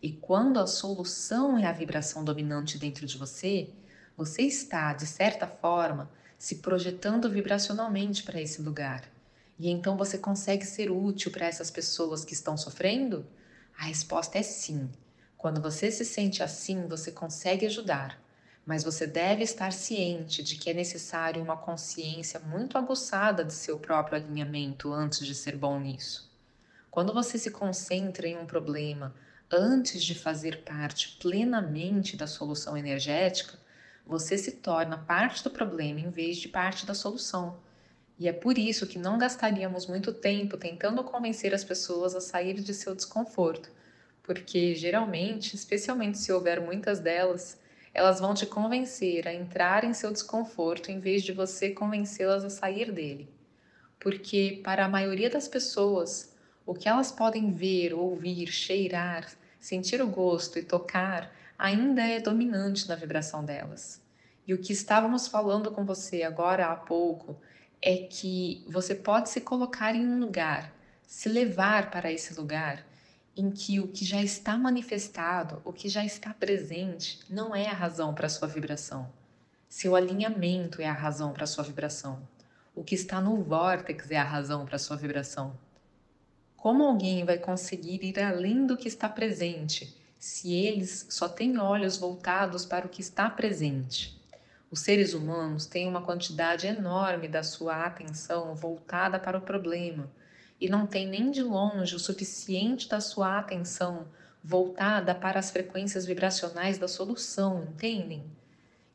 E 0.03 0.11
quando 0.11 0.59
a 0.59 0.67
solução 0.67 1.57
é 1.57 1.65
a 1.65 1.71
vibração 1.71 2.25
dominante 2.25 2.77
dentro 2.77 3.07
de 3.07 3.17
você, 3.17 3.69
você 4.17 4.41
está, 4.41 4.93
de 4.93 5.07
certa 5.07 5.47
forma, 5.47 6.11
se 6.37 6.55
projetando 6.55 7.29
vibracionalmente 7.29 8.21
para 8.23 8.41
esse 8.41 8.61
lugar. 8.61 9.09
E 9.57 9.69
então 9.69 9.95
você 9.95 10.17
consegue 10.17 10.65
ser 10.65 10.91
útil 10.91 11.31
para 11.31 11.47
essas 11.47 11.71
pessoas 11.71 12.25
que 12.25 12.33
estão 12.33 12.57
sofrendo? 12.57 13.25
A 13.79 13.85
resposta 13.85 14.37
é 14.37 14.43
sim. 14.43 14.89
Quando 15.37 15.61
você 15.61 15.89
se 15.89 16.03
sente 16.03 16.43
assim, 16.43 16.85
você 16.87 17.09
consegue 17.09 17.65
ajudar 17.65 18.21
mas 18.65 18.83
você 18.83 19.05
deve 19.05 19.43
estar 19.43 19.73
ciente 19.73 20.41
de 20.41 20.55
que 20.55 20.69
é 20.69 20.73
necessário 20.73 21.41
uma 21.41 21.57
consciência 21.57 22.39
muito 22.39 22.77
aguçada 22.77 23.43
de 23.43 23.53
seu 23.53 23.77
próprio 23.77 24.17
alinhamento 24.17 24.93
antes 24.93 25.25
de 25.25 25.35
ser 25.35 25.57
bom 25.57 25.79
nisso. 25.79 26.31
Quando 26.89 27.13
você 27.13 27.37
se 27.37 27.51
concentra 27.51 28.27
em 28.27 28.37
um 28.37 28.45
problema 28.45 29.13
antes 29.53 30.03
de 30.03 30.15
fazer 30.15 30.63
parte 30.63 31.17
plenamente 31.19 32.17
da 32.17 32.25
solução 32.25 32.75
energética, 32.75 33.57
você 34.05 34.37
se 34.37 34.53
torna 34.53 34.97
parte 34.97 35.43
do 35.43 35.51
problema 35.51 35.99
em 35.99 36.09
vez 36.09 36.37
de 36.37 36.47
parte 36.47 36.85
da 36.85 36.95
solução. 36.95 37.59
E 38.17 38.27
é 38.27 38.33
por 38.33 38.57
isso 38.57 38.87
que 38.87 38.97
não 38.97 39.17
gastaríamos 39.17 39.85
muito 39.85 40.11
tempo 40.11 40.57
tentando 40.57 41.03
convencer 41.03 41.53
as 41.53 41.63
pessoas 41.63 42.15
a 42.15 42.21
sair 42.21 42.55
de 42.55 42.73
seu 42.73 42.95
desconforto, 42.95 43.71
porque 44.23 44.73
geralmente, 44.73 45.55
especialmente 45.55 46.17
se 46.17 46.31
houver 46.31 46.59
muitas 46.59 46.99
delas, 46.99 47.61
elas 47.93 48.19
vão 48.19 48.33
te 48.33 48.47
convencer 48.47 49.27
a 49.27 49.33
entrar 49.33 49.83
em 49.83 49.93
seu 49.93 50.11
desconforto 50.11 50.89
em 50.89 50.99
vez 50.99 51.21
de 51.23 51.31
você 51.31 51.69
convencê-las 51.69 52.43
a 52.43 52.49
sair 52.49 52.91
dele. 52.91 53.29
Porque, 53.99 54.61
para 54.63 54.85
a 54.85 54.89
maioria 54.89 55.29
das 55.29 55.47
pessoas, 55.47 56.35
o 56.65 56.73
que 56.73 56.89
elas 56.89 57.11
podem 57.11 57.51
ver, 57.51 57.93
ouvir, 57.93 58.47
cheirar, 58.47 59.29
sentir 59.63 60.01
o 60.01 60.07
gosto 60.07 60.59
e 60.59 60.61
tocar 60.61 61.33
ainda 61.57 62.05
é 62.05 62.19
dominante 62.19 62.85
na 62.85 62.97
vibração 62.97 63.45
delas. 63.45 64.01
E 64.45 64.53
o 64.53 64.57
que 64.57 64.73
estávamos 64.73 65.25
falando 65.25 65.71
com 65.71 65.85
você 65.85 66.23
agora 66.23 66.67
há 66.67 66.75
pouco 66.75 67.39
é 67.81 67.95
que 67.95 68.65
você 68.67 68.93
pode 68.93 69.29
se 69.29 69.39
colocar 69.39 69.95
em 69.95 70.05
um 70.05 70.19
lugar, 70.19 70.75
se 71.07 71.29
levar 71.29 71.89
para 71.91 72.11
esse 72.11 72.33
lugar 72.33 72.85
em 73.37 73.49
que 73.51 73.79
o 73.79 73.87
que 73.87 74.03
já 74.03 74.21
está 74.21 74.57
manifestado, 74.57 75.61
o 75.63 75.71
que 75.71 75.87
já 75.87 76.03
está 76.03 76.33
presente, 76.33 77.21
não 77.29 77.55
é 77.55 77.69
a 77.69 77.73
razão 77.73 78.13
para 78.13 78.25
a 78.25 78.29
sua 78.29 78.49
vibração. 78.49 79.09
Seu 79.69 79.95
alinhamento 79.95 80.81
é 80.81 80.89
a 80.89 80.93
razão 80.93 81.31
para 81.31 81.45
a 81.45 81.47
sua 81.47 81.63
vibração. 81.63 82.27
O 82.75 82.83
que 82.83 82.95
está 82.95 83.21
no 83.21 83.41
vórtex 83.41 84.11
é 84.11 84.17
a 84.17 84.25
razão 84.25 84.65
para 84.65 84.75
a 84.75 84.79
sua 84.79 84.97
vibração. 84.97 85.57
Como 86.63 86.81
alguém 86.81 87.25
vai 87.25 87.37
conseguir 87.37 88.01
ir 88.05 88.17
além 88.21 88.65
do 88.65 88.77
que 88.77 88.87
está 88.87 89.09
presente 89.09 89.93
se 90.17 90.53
eles 90.53 91.05
só 91.09 91.27
têm 91.27 91.59
olhos 91.59 91.97
voltados 91.97 92.65
para 92.65 92.85
o 92.85 92.89
que 92.89 93.01
está 93.01 93.29
presente? 93.29 94.17
Os 94.71 94.79
seres 94.79 95.13
humanos 95.13 95.65
têm 95.65 95.89
uma 95.89 96.01
quantidade 96.01 96.65
enorme 96.65 97.27
da 97.27 97.43
sua 97.43 97.83
atenção 97.85 98.55
voltada 98.55 99.19
para 99.19 99.37
o 99.37 99.41
problema 99.41 100.09
e 100.57 100.69
não 100.69 100.87
tem 100.87 101.05
nem 101.05 101.31
de 101.31 101.43
longe 101.43 101.97
o 101.97 101.99
suficiente 101.99 102.87
da 102.87 103.01
sua 103.01 103.39
atenção 103.39 104.07
voltada 104.41 105.13
para 105.13 105.39
as 105.39 105.51
frequências 105.51 106.05
vibracionais 106.05 106.77
da 106.77 106.87
solução, 106.87 107.67
entendem? 107.73 108.23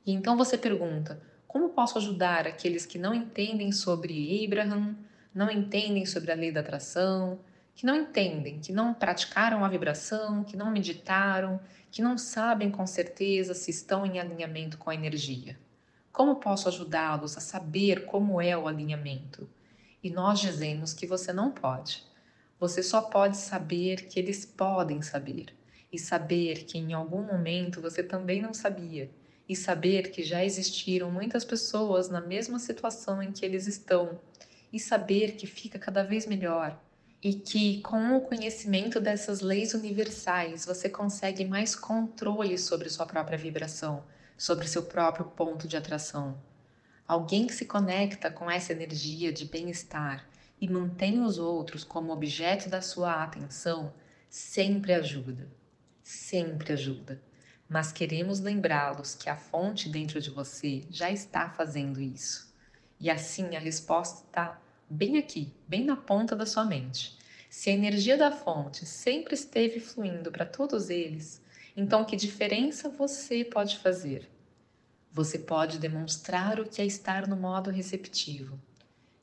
E 0.06 0.12
então 0.14 0.38
você 0.38 0.56
pergunta: 0.56 1.20
como 1.46 1.68
posso 1.68 1.98
ajudar 1.98 2.46
aqueles 2.46 2.86
que 2.86 2.96
não 2.96 3.12
entendem 3.12 3.70
sobre 3.72 4.42
Abraham, 4.42 4.96
não 5.34 5.50
entendem 5.50 6.06
sobre 6.06 6.32
a 6.32 6.34
lei 6.34 6.50
da 6.50 6.60
atração, 6.60 7.38
que 7.78 7.86
não 7.86 7.94
entendem, 7.94 8.58
que 8.58 8.72
não 8.72 8.92
praticaram 8.92 9.64
a 9.64 9.68
vibração, 9.68 10.42
que 10.42 10.56
não 10.56 10.70
meditaram, 10.70 11.60
que 11.90 12.02
não 12.02 12.18
sabem 12.18 12.70
com 12.70 12.84
certeza 12.86 13.54
se 13.54 13.70
estão 13.70 14.04
em 14.04 14.18
alinhamento 14.18 14.76
com 14.76 14.90
a 14.90 14.94
energia? 14.94 15.56
Como 16.10 16.40
posso 16.40 16.68
ajudá-los 16.68 17.36
a 17.36 17.40
saber 17.40 18.04
como 18.04 18.42
é 18.42 18.58
o 18.58 18.66
alinhamento? 18.66 19.48
e 20.02 20.10
nós 20.10 20.40
dizemos 20.40 20.94
que 20.94 21.06
você 21.06 21.32
não 21.32 21.50
pode. 21.50 22.04
Você 22.58 22.82
só 22.82 23.02
pode 23.02 23.36
saber 23.36 24.06
que 24.06 24.18
eles 24.18 24.44
podem 24.44 25.02
saber, 25.02 25.54
e 25.92 25.98
saber 25.98 26.64
que 26.64 26.78
em 26.78 26.92
algum 26.92 27.22
momento 27.22 27.80
você 27.80 28.02
também 28.02 28.40
não 28.40 28.54
sabia, 28.54 29.10
e 29.48 29.56
saber 29.56 30.10
que 30.10 30.22
já 30.22 30.44
existiram 30.44 31.10
muitas 31.10 31.44
pessoas 31.44 32.08
na 32.08 32.20
mesma 32.20 32.58
situação 32.58 33.22
em 33.22 33.32
que 33.32 33.44
eles 33.44 33.66
estão, 33.66 34.20
e 34.72 34.78
saber 34.78 35.32
que 35.32 35.46
fica 35.46 35.78
cada 35.78 36.02
vez 36.02 36.26
melhor, 36.26 36.78
e 37.22 37.34
que 37.34 37.80
com 37.82 38.16
o 38.16 38.20
conhecimento 38.20 39.00
dessas 39.00 39.40
leis 39.40 39.74
universais 39.74 40.64
você 40.64 40.88
consegue 40.88 41.44
mais 41.44 41.74
controle 41.74 42.56
sobre 42.56 42.88
sua 42.88 43.06
própria 43.06 43.36
vibração, 43.36 44.04
sobre 44.36 44.68
seu 44.68 44.84
próprio 44.84 45.26
ponto 45.26 45.66
de 45.66 45.76
atração. 45.76 46.40
Alguém 47.06 47.46
que 47.46 47.54
se 47.54 47.64
conecta 47.64 48.30
com 48.30 48.50
essa 48.50 48.72
energia 48.72 49.32
de 49.32 49.46
bem-estar 49.46 50.28
e 50.60 50.68
mantém 50.68 51.20
os 51.20 51.38
outros 51.38 51.82
como 51.82 52.12
objeto 52.12 52.68
da 52.68 52.80
sua 52.80 53.22
atenção 53.22 53.92
sempre 54.28 54.92
ajuda. 54.92 55.48
Sempre 56.02 56.72
ajuda. 56.72 57.20
Mas 57.68 57.92
queremos 57.92 58.40
lembrá-los 58.40 59.14
que 59.14 59.28
a 59.28 59.36
fonte 59.36 59.88
dentro 59.88 60.20
de 60.20 60.30
você 60.30 60.84
já 60.90 61.10
está 61.10 61.50
fazendo 61.50 62.00
isso. 62.00 62.54
E 63.00 63.10
assim 63.10 63.56
a 63.56 63.60
resposta 63.60 64.24
está 64.26 64.60
bem 64.90 65.18
aqui, 65.18 65.52
bem 65.66 65.84
na 65.84 65.96
ponta 65.96 66.34
da 66.34 66.46
sua 66.46 66.64
mente. 66.64 67.16
Se 67.50 67.70
a 67.70 67.72
energia 67.72 68.16
da 68.16 68.30
fonte 68.30 68.84
sempre 68.86 69.34
esteve 69.34 69.80
fluindo 69.80 70.30
para 70.30 70.44
todos 70.44 70.90
eles, 70.90 71.42
então 71.76 72.04
que 72.04 72.16
diferença 72.16 72.88
você 72.88 73.44
pode 73.44 73.78
fazer? 73.78 74.28
Você 75.12 75.38
pode 75.38 75.78
demonstrar 75.78 76.60
o 76.60 76.68
que 76.68 76.82
é 76.82 76.86
estar 76.86 77.26
no 77.26 77.36
modo 77.36 77.70
receptivo. 77.70 78.60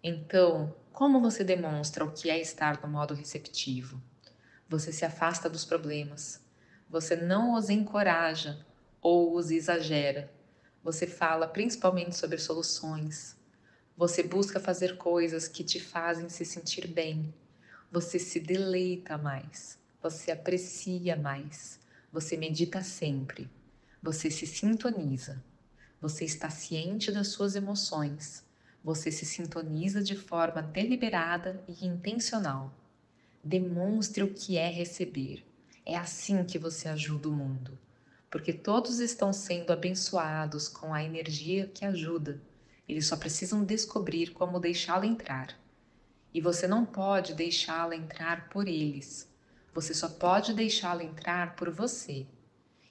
Então, 0.04 0.76
como 0.92 1.20
você 1.20 1.44
demonstra 1.44 2.04
o 2.04 2.12
que 2.12 2.30
é 2.30 2.40
estar 2.40 2.82
no 2.82 2.88
modo 2.88 3.14
receptivo? 3.14 4.02
Você 4.68 4.92
se 4.92 5.06
afasta 5.06 5.50
dos 5.50 5.64
problemas. 5.64 6.42
Você 6.90 7.16
não 7.16 7.54
os 7.54 7.70
encoraja 7.70 8.66
ou 9.02 9.36
os 9.36 9.52
exagera. 9.52 10.32
Você 10.84 11.06
fala 11.06 11.48
principalmente 11.48 12.16
sobre 12.16 12.38
soluções. 12.38 13.36
Você 13.98 14.22
busca 14.22 14.60
fazer 14.60 14.98
coisas 14.98 15.48
que 15.48 15.64
te 15.64 15.80
fazem 15.80 16.28
se 16.28 16.44
sentir 16.44 16.86
bem. 16.86 17.34
você 17.90 18.20
se 18.20 18.42
deleita 18.42 19.18
mais, 19.18 19.80
você 20.02 20.32
aprecia 20.32 21.16
mais, 21.16 21.80
você 22.12 22.36
medita 22.36 22.82
sempre, 22.82 23.50
você 24.04 24.30
se 24.30 24.46
sintoniza, 24.46 25.42
você 26.02 26.26
está 26.26 26.50
ciente 26.50 27.10
das 27.10 27.30
suas 27.30 27.56
emoções, 27.56 28.44
você 28.84 29.10
se 29.12 29.26
sintoniza 29.26 30.04
de 30.04 30.16
forma 30.16 30.62
deliberada 30.62 31.64
e 31.70 31.86
intencional. 31.88 32.74
Demonstre 33.42 34.24
o 34.24 34.34
que 34.34 34.58
é 34.58 34.70
receber. 34.70 35.46
É 35.86 35.96
assim 35.96 36.44
que 36.44 36.60
você 36.60 36.90
ajuda 36.90 37.30
o 37.30 37.34
mundo, 37.34 37.80
porque 38.30 38.52
todos 38.52 39.00
estão 39.00 39.32
sendo 39.32 39.72
abençoados 39.72 40.68
com 40.68 40.94
a 40.94 41.04
energia 41.04 41.68
que 41.74 41.86
ajuda. 41.86 42.42
Eles 42.88 43.08
só 43.08 43.18
precisam 43.18 43.64
descobrir 43.64 44.32
como 44.32 44.60
deixá-la 44.60 45.06
entrar. 45.06 45.58
E 46.34 46.42
você 46.42 46.68
não 46.68 46.86
pode 46.86 47.34
deixá-la 47.34 47.96
entrar 47.96 48.50
por 48.50 48.68
eles. 48.68 49.28
Você 49.74 49.94
só 49.94 50.08
pode 50.08 50.54
deixá-la 50.54 51.04
entrar 51.04 51.56
por 51.56 51.70
você. 51.70 52.26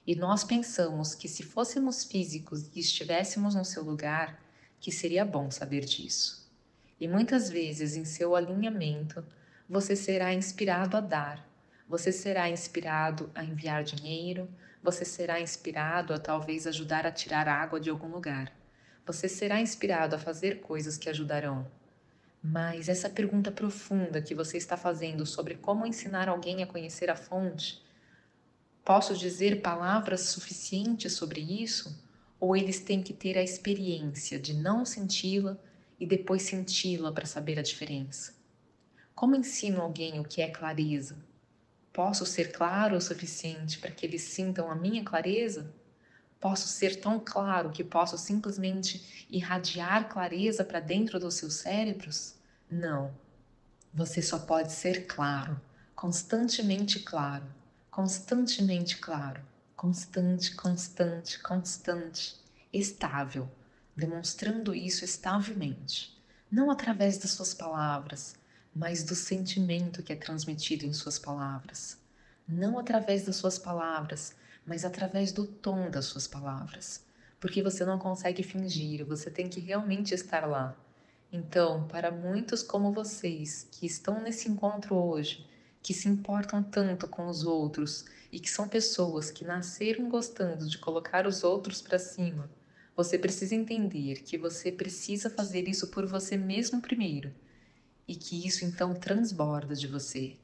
E 0.05 0.15
nós 0.15 0.43
pensamos 0.43 1.15
que 1.15 1.27
se 1.27 1.43
fôssemos 1.43 2.03
físicos 2.03 2.69
e 2.75 2.79
estivéssemos 2.79 3.55
no 3.55 3.65
seu 3.65 3.83
lugar, 3.83 4.39
que 4.79 4.91
seria 4.91 5.25
bom 5.25 5.49
saber 5.49 5.85
disso. 5.85 6.45
E 6.99 7.07
muitas 7.07 7.49
vezes 7.49 7.95
em 7.95 8.05
seu 8.05 8.35
alinhamento, 8.35 9.25
você 9.67 9.95
será 9.95 10.33
inspirado 10.33 10.95
a 10.95 11.01
dar, 11.01 11.49
você 11.87 12.11
será 12.11 12.49
inspirado 12.49 13.31
a 13.33 13.43
enviar 13.43 13.83
dinheiro, 13.83 14.47
você 14.81 15.03
será 15.03 15.41
inspirado 15.41 16.13
a 16.13 16.19
talvez 16.19 16.67
ajudar 16.67 17.05
a 17.05 17.11
tirar 17.11 17.47
água 17.47 17.79
de 17.79 17.89
algum 17.89 18.07
lugar. 18.07 18.51
Você 19.05 19.29
será 19.29 19.61
inspirado 19.61 20.15
a 20.15 20.19
fazer 20.19 20.61
coisas 20.61 20.97
que 20.97 21.07
ajudarão. 21.07 21.67
Mas 22.41 22.89
essa 22.89 23.07
pergunta 23.07 23.51
profunda 23.51 24.21
que 24.21 24.33
você 24.33 24.57
está 24.57 24.75
fazendo 24.75 25.25
sobre 25.25 25.55
como 25.55 25.85
ensinar 25.85 26.27
alguém 26.27 26.63
a 26.63 26.67
conhecer 26.67 27.09
a 27.09 27.15
fonte, 27.15 27.83
posso 28.83 29.15
dizer 29.15 29.61
palavras 29.61 30.21
suficientes 30.21 31.13
sobre 31.13 31.41
isso? 31.41 32.03
Ou 32.39 32.55
eles 32.55 32.79
têm 32.79 33.01
que 33.03 33.13
ter 33.13 33.37
a 33.37 33.43
experiência 33.43 34.39
de 34.39 34.53
não 34.55 34.83
senti-la 34.83 35.57
e 35.99 36.05
depois 36.05 36.41
senti-la 36.41 37.11
para 37.11 37.27
saber 37.27 37.59
a 37.59 37.63
diferença? 37.63 38.33
Como 39.13 39.35
ensino 39.35 39.81
alguém 39.81 40.19
o 40.19 40.23
que 40.23 40.41
é 40.41 40.49
clareza? 40.49 41.15
Posso 41.93 42.25
ser 42.25 42.51
claro 42.51 42.97
o 42.97 43.01
suficiente 43.01 43.77
para 43.79 43.91
que 43.91 44.05
eles 44.05 44.23
sintam 44.23 44.69
a 44.69 44.75
minha 44.75 45.03
clareza? 45.03 45.73
Posso 46.39 46.67
ser 46.67 46.99
tão 46.99 47.19
claro 47.19 47.71
que 47.71 47.83
posso 47.83 48.17
simplesmente 48.17 49.27
irradiar 49.29 50.09
clareza 50.09 50.63
para 50.63 50.79
dentro 50.79 51.19
dos 51.19 51.35
seus 51.35 51.55
cérebros? 51.55 52.35
Não. 52.69 53.13
Você 53.93 54.21
só 54.21 54.39
pode 54.39 54.73
ser 54.73 55.07
claro, 55.07 55.59
constantemente 55.95 56.99
claro, 56.99 57.45
constantemente 57.89 58.97
claro, 58.97 59.41
constante, 59.75 60.53
constante, 60.55 61.39
constante, 61.39 62.35
estável, 62.73 63.49
demonstrando 63.95 64.75
isso 64.75 65.05
estavelmente, 65.05 66.13
não 66.51 66.69
através 66.69 67.17
das 67.17 67.31
suas 67.31 67.53
palavras, 67.53 68.35
mas 68.75 69.03
do 69.03 69.15
sentimento 69.15 70.03
que 70.03 70.11
é 70.11 70.15
transmitido 70.17 70.85
em 70.85 70.91
suas 70.91 71.17
palavras, 71.17 71.97
não 72.45 72.77
através 72.77 73.25
das 73.25 73.37
suas 73.37 73.57
palavras, 73.57 74.35
mas 74.65 74.83
através 74.83 75.31
do 75.31 75.45
tom 75.45 75.89
das 75.89 76.05
suas 76.05 76.27
palavras, 76.27 77.05
porque 77.39 77.61
você 77.61 77.85
não 77.85 77.99
consegue 77.99 78.41
fingir, 78.41 79.05
você 79.05 79.29
tem 79.29 79.47
que 79.47 79.59
realmente 79.59 80.13
estar 80.13 80.47
lá. 80.47 80.75
Então, 81.31 81.87
para 81.87 82.11
muitos 82.11 82.63
como 82.63 82.91
vocês 82.91 83.67
que 83.71 83.85
estão 83.85 84.21
nesse 84.21 84.49
encontro 84.49 84.95
hoje, 84.95 85.45
que 85.81 85.93
se 85.93 86.07
importam 86.07 86.63
tanto 86.63 87.07
com 87.07 87.27
os 87.27 87.43
outros 87.43 88.05
e 88.31 88.39
que 88.39 88.49
são 88.49 88.67
pessoas 88.67 89.29
que 89.29 89.45
nasceram 89.45 90.09
gostando 90.09 90.67
de 90.67 90.77
colocar 90.77 91.27
os 91.27 91.43
outros 91.43 91.81
para 91.81 91.99
cima, 91.99 92.49
você 92.95 93.19
precisa 93.19 93.53
entender 93.53 94.23
que 94.23 94.37
você 94.37 94.71
precisa 94.71 95.29
fazer 95.29 95.67
isso 95.67 95.87
por 95.87 96.05
você 96.05 96.37
mesmo 96.37 96.81
primeiro 96.81 97.33
e 98.07 98.15
que 98.15 98.47
isso 98.47 98.63
então 98.63 98.93
transborda 98.93 99.75
de 99.75 99.87
você. 99.87 100.37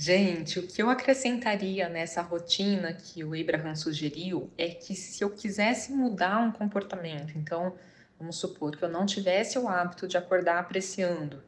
Gente, 0.00 0.60
o 0.60 0.66
que 0.68 0.80
eu 0.80 0.88
acrescentaria 0.88 1.88
nessa 1.88 2.22
rotina 2.22 2.92
que 2.92 3.24
o 3.24 3.34
Abraham 3.34 3.74
sugeriu 3.74 4.48
é 4.56 4.68
que 4.68 4.94
se 4.94 5.24
eu 5.24 5.28
quisesse 5.28 5.90
mudar 5.90 6.38
um 6.38 6.52
comportamento, 6.52 7.36
então 7.36 7.74
vamos 8.16 8.36
supor 8.36 8.76
que 8.76 8.84
eu 8.84 8.88
não 8.88 9.04
tivesse 9.04 9.58
o 9.58 9.66
hábito 9.66 10.06
de 10.06 10.16
acordar 10.16 10.60
apreciando 10.60 11.42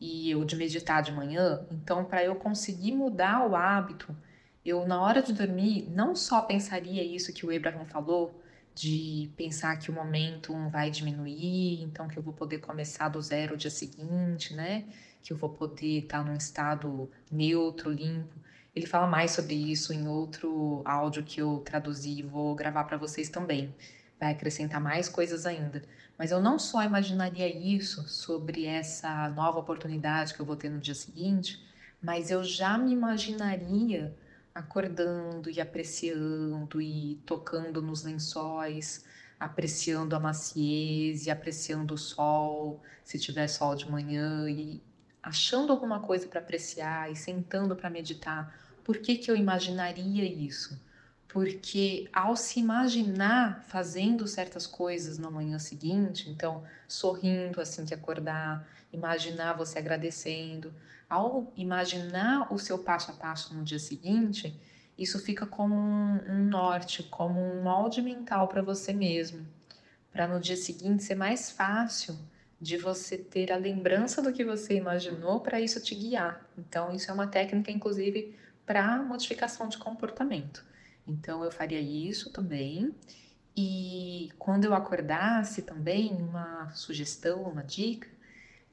e 0.00 0.30
eu 0.30 0.44
de 0.44 0.54
meditar 0.54 1.02
de 1.02 1.10
manhã, 1.10 1.66
então 1.68 2.04
para 2.04 2.22
eu 2.22 2.36
conseguir 2.36 2.92
mudar 2.92 3.44
o 3.44 3.56
hábito, 3.56 4.16
eu 4.64 4.86
na 4.86 5.02
hora 5.02 5.20
de 5.20 5.32
dormir 5.32 5.88
não 5.90 6.14
só 6.14 6.42
pensaria 6.42 7.02
isso 7.02 7.32
que 7.32 7.44
o 7.44 7.54
Abraham 7.54 7.86
falou, 7.86 8.40
de 8.72 9.32
pensar 9.36 9.76
que 9.80 9.90
o 9.90 9.92
momento 9.92 10.54
vai 10.70 10.92
diminuir, 10.92 11.82
então 11.82 12.06
que 12.06 12.16
eu 12.16 12.22
vou 12.22 12.32
poder 12.32 12.58
começar 12.58 13.08
do 13.08 13.20
zero 13.20 13.54
o 13.54 13.56
dia 13.56 13.70
seguinte, 13.70 14.54
né? 14.54 14.84
Que 15.22 15.32
eu 15.32 15.36
vou 15.36 15.50
poder 15.50 16.00
estar 16.00 16.24
num 16.24 16.34
estado 16.34 17.10
neutro, 17.30 17.90
limpo. 17.90 18.34
Ele 18.74 18.86
fala 18.86 19.06
mais 19.06 19.32
sobre 19.32 19.54
isso 19.54 19.92
em 19.92 20.06
outro 20.06 20.82
áudio 20.84 21.24
que 21.24 21.40
eu 21.40 21.58
traduzi 21.58 22.18
e 22.18 22.22
vou 22.22 22.54
gravar 22.54 22.84
para 22.84 22.96
vocês 22.96 23.28
também. 23.28 23.74
Vai 24.18 24.32
acrescentar 24.32 24.80
mais 24.80 25.08
coisas 25.08 25.46
ainda. 25.46 25.82
Mas 26.16 26.30
eu 26.30 26.40
não 26.40 26.58
só 26.58 26.82
imaginaria 26.82 27.48
isso 27.48 28.06
sobre 28.06 28.66
essa 28.66 29.28
nova 29.30 29.58
oportunidade 29.58 30.34
que 30.34 30.40
eu 30.40 30.46
vou 30.46 30.56
ter 30.56 30.68
no 30.68 30.78
dia 30.78 30.94
seguinte, 30.94 31.64
mas 32.02 32.30
eu 32.30 32.44
já 32.44 32.76
me 32.76 32.92
imaginaria 32.92 34.14
acordando 34.54 35.50
e 35.50 35.60
apreciando 35.60 36.80
e 36.80 37.20
tocando 37.24 37.80
nos 37.80 38.02
lençóis, 38.04 39.04
apreciando 39.38 40.14
a 40.14 40.20
maciez 40.20 41.26
e 41.26 41.30
apreciando 41.30 41.94
o 41.94 41.98
sol, 41.98 42.82
se 43.02 43.18
tiver 43.18 43.48
sol 43.48 43.74
de 43.74 43.90
manhã 43.90 44.48
e 44.50 44.82
achando 45.22 45.72
alguma 45.72 46.00
coisa 46.00 46.26
para 46.26 46.40
apreciar 46.40 47.10
e 47.10 47.16
sentando 47.16 47.76
para 47.76 47.90
meditar. 47.90 48.54
Por 48.84 48.98
que 48.98 49.16
que 49.16 49.30
eu 49.30 49.36
imaginaria 49.36 50.24
isso? 50.24 50.80
Porque 51.28 52.08
ao 52.12 52.36
se 52.36 52.58
imaginar 52.58 53.64
fazendo 53.68 54.26
certas 54.26 54.66
coisas 54.66 55.18
na 55.18 55.30
manhã 55.30 55.58
seguinte, 55.58 56.28
então 56.28 56.64
sorrindo 56.88 57.60
assim 57.60 57.84
que 57.84 57.94
acordar, 57.94 58.66
imaginar 58.92 59.52
você 59.52 59.78
agradecendo, 59.78 60.74
ao 61.08 61.52
imaginar 61.56 62.52
o 62.52 62.58
seu 62.58 62.78
passo 62.78 63.12
a 63.12 63.14
passo 63.14 63.54
no 63.54 63.62
dia 63.62 63.78
seguinte, 63.78 64.58
isso 64.98 65.18
fica 65.18 65.46
como 65.46 65.74
um, 65.74 66.44
norte, 66.44 67.02
como 67.04 67.40
um 67.40 67.62
molde 67.62 68.02
mental 68.02 68.48
para 68.48 68.60
você 68.60 68.92
mesmo, 68.92 69.46
para 70.12 70.26
no 70.26 70.40
dia 70.40 70.56
seguinte 70.56 71.04
ser 71.04 71.14
mais 71.14 71.50
fácil 71.50 72.18
de 72.60 72.76
você 72.76 73.16
ter 73.16 73.50
a 73.50 73.56
lembrança 73.56 74.20
do 74.20 74.32
que 74.32 74.44
você 74.44 74.74
imaginou 74.74 75.40
para 75.40 75.60
isso 75.60 75.80
te 75.80 75.94
guiar. 75.94 76.46
Então, 76.58 76.92
isso 76.94 77.10
é 77.10 77.14
uma 77.14 77.26
técnica, 77.26 77.70
inclusive, 77.70 78.36
para 78.66 79.02
modificação 79.02 79.68
de 79.68 79.78
comportamento. 79.78 80.64
Então, 81.06 81.42
eu 81.42 81.50
faria 81.50 81.80
isso 81.80 82.30
também. 82.30 82.94
E 83.56 84.30
quando 84.38 84.64
eu 84.64 84.74
acordasse 84.74 85.62
também, 85.62 86.12
uma 86.12 86.70
sugestão, 86.72 87.42
uma 87.42 87.62
dica, 87.62 88.08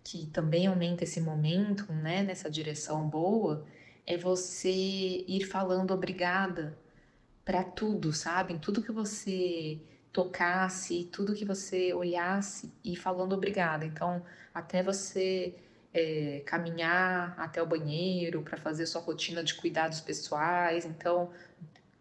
que 0.03 0.27
também 0.27 0.67
aumenta 0.67 1.03
esse 1.03 1.21
momento, 1.21 1.91
né, 1.91 2.23
nessa 2.23 2.49
direção 2.49 3.07
boa, 3.07 3.65
é 4.05 4.17
você 4.17 4.69
ir 4.69 5.45
falando 5.45 5.91
obrigada 5.93 6.77
para 7.43 7.63
tudo, 7.63 8.11
sabe? 8.13 8.53
Em 8.53 8.59
tudo 8.59 8.81
que 8.81 8.91
você 8.91 9.79
tocasse, 10.11 11.09
tudo 11.11 11.33
que 11.33 11.45
você 11.45 11.93
olhasse 11.93 12.71
e 12.83 12.95
falando 12.95 13.33
obrigada. 13.33 13.85
Então, 13.85 14.23
até 14.53 14.81
você 14.81 15.55
é, 15.93 16.41
caminhar 16.45 17.35
até 17.37 17.61
o 17.61 17.65
banheiro 17.65 18.41
para 18.41 18.57
fazer 18.57 18.85
sua 18.85 19.01
rotina 19.01 19.43
de 19.43 19.53
cuidados 19.55 20.01
pessoais. 20.01 20.85
Então, 20.85 21.31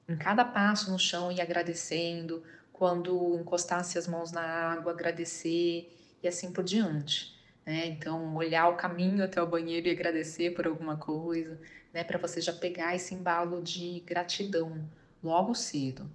em 0.09 0.17
cada 0.17 0.45
passo 0.45 0.91
no 0.91 0.99
chão 0.99 1.33
e 1.33 1.41
agradecendo, 1.41 2.43
quando 2.73 3.39
encostasse 3.41 3.99
as 3.99 4.07
mãos 4.07 4.33
na 4.33 4.43
água, 4.43 4.93
agradecer 4.93 5.91
e 6.23 6.29
assim 6.29 6.53
por 6.53 6.65
diante. 6.65 7.35
Né? 7.65 7.87
Então, 7.87 8.37
olhar 8.37 8.69
o 8.69 8.77
caminho 8.77 9.25
até 9.25 9.43
o 9.43 9.47
banheiro 9.47 9.89
e 9.89 9.91
agradecer 9.91 10.51
por 10.55 10.67
alguma 10.67 10.97
coisa, 10.97 11.61
né? 11.93 12.05
Para 12.05 12.19
você 12.19 12.41
já 12.41 12.53
pegar 12.53 12.95
esse 12.95 13.15
embalo 13.15 13.61
de 13.61 14.01
gratidão 14.07 14.89
logo 15.23 15.55
cedo. 15.55 16.09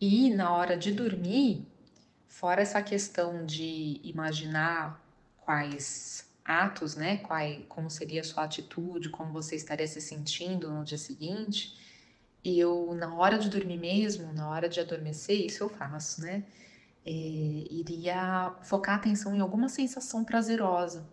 E 0.00 0.30
na 0.34 0.54
hora 0.54 0.76
de 0.76 0.92
dormir, 0.92 1.66
fora 2.28 2.62
essa 2.62 2.82
questão 2.82 3.46
de 3.46 4.00
imaginar 4.04 5.02
quais 5.40 6.28
atos, 6.44 6.96
né? 6.96 7.18
Qual, 7.18 7.40
como 7.68 7.90
seria 7.90 8.20
a 8.20 8.24
sua 8.24 8.44
atitude, 8.44 9.08
como 9.10 9.32
você 9.32 9.56
estaria 9.56 9.86
se 9.86 10.00
sentindo 10.00 10.70
no 10.70 10.84
dia 10.84 10.98
seguinte, 10.98 11.74
eu, 12.44 12.94
na 12.94 13.14
hora 13.14 13.38
de 13.38 13.48
dormir 13.48 13.78
mesmo, 13.78 14.32
na 14.32 14.48
hora 14.50 14.68
de 14.68 14.78
adormecer, 14.80 15.46
isso 15.46 15.64
eu 15.64 15.68
faço, 15.68 16.20
né? 16.20 16.44
é, 17.06 17.10
iria 17.10 18.52
focar 18.62 18.96
a 18.96 18.98
atenção 18.98 19.34
em 19.34 19.40
alguma 19.40 19.68
sensação 19.68 20.24
prazerosa. 20.24 21.06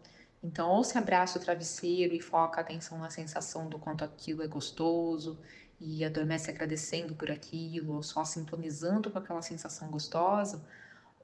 Então, 0.43 0.69
ou 0.71 0.83
se 0.83 0.97
abraça 0.97 1.37
o 1.37 1.41
travesseiro 1.41 2.13
e 2.15 2.19
foca 2.19 2.59
a 2.59 2.63
atenção 2.63 2.97
na 2.97 3.09
sensação 3.09 3.69
do 3.69 3.77
quanto 3.79 4.03
aquilo 4.03 4.41
é 4.41 4.47
gostoso 4.47 5.39
e 5.79 6.03
adormece 6.03 6.49
agradecendo 6.49 7.15
por 7.15 7.29
aquilo, 7.29 7.95
ou 7.95 8.03
só 8.03 8.23
sintonizando 8.23 9.09
com 9.09 9.19
aquela 9.19 9.41
sensação 9.41 9.89
gostosa, 9.89 10.63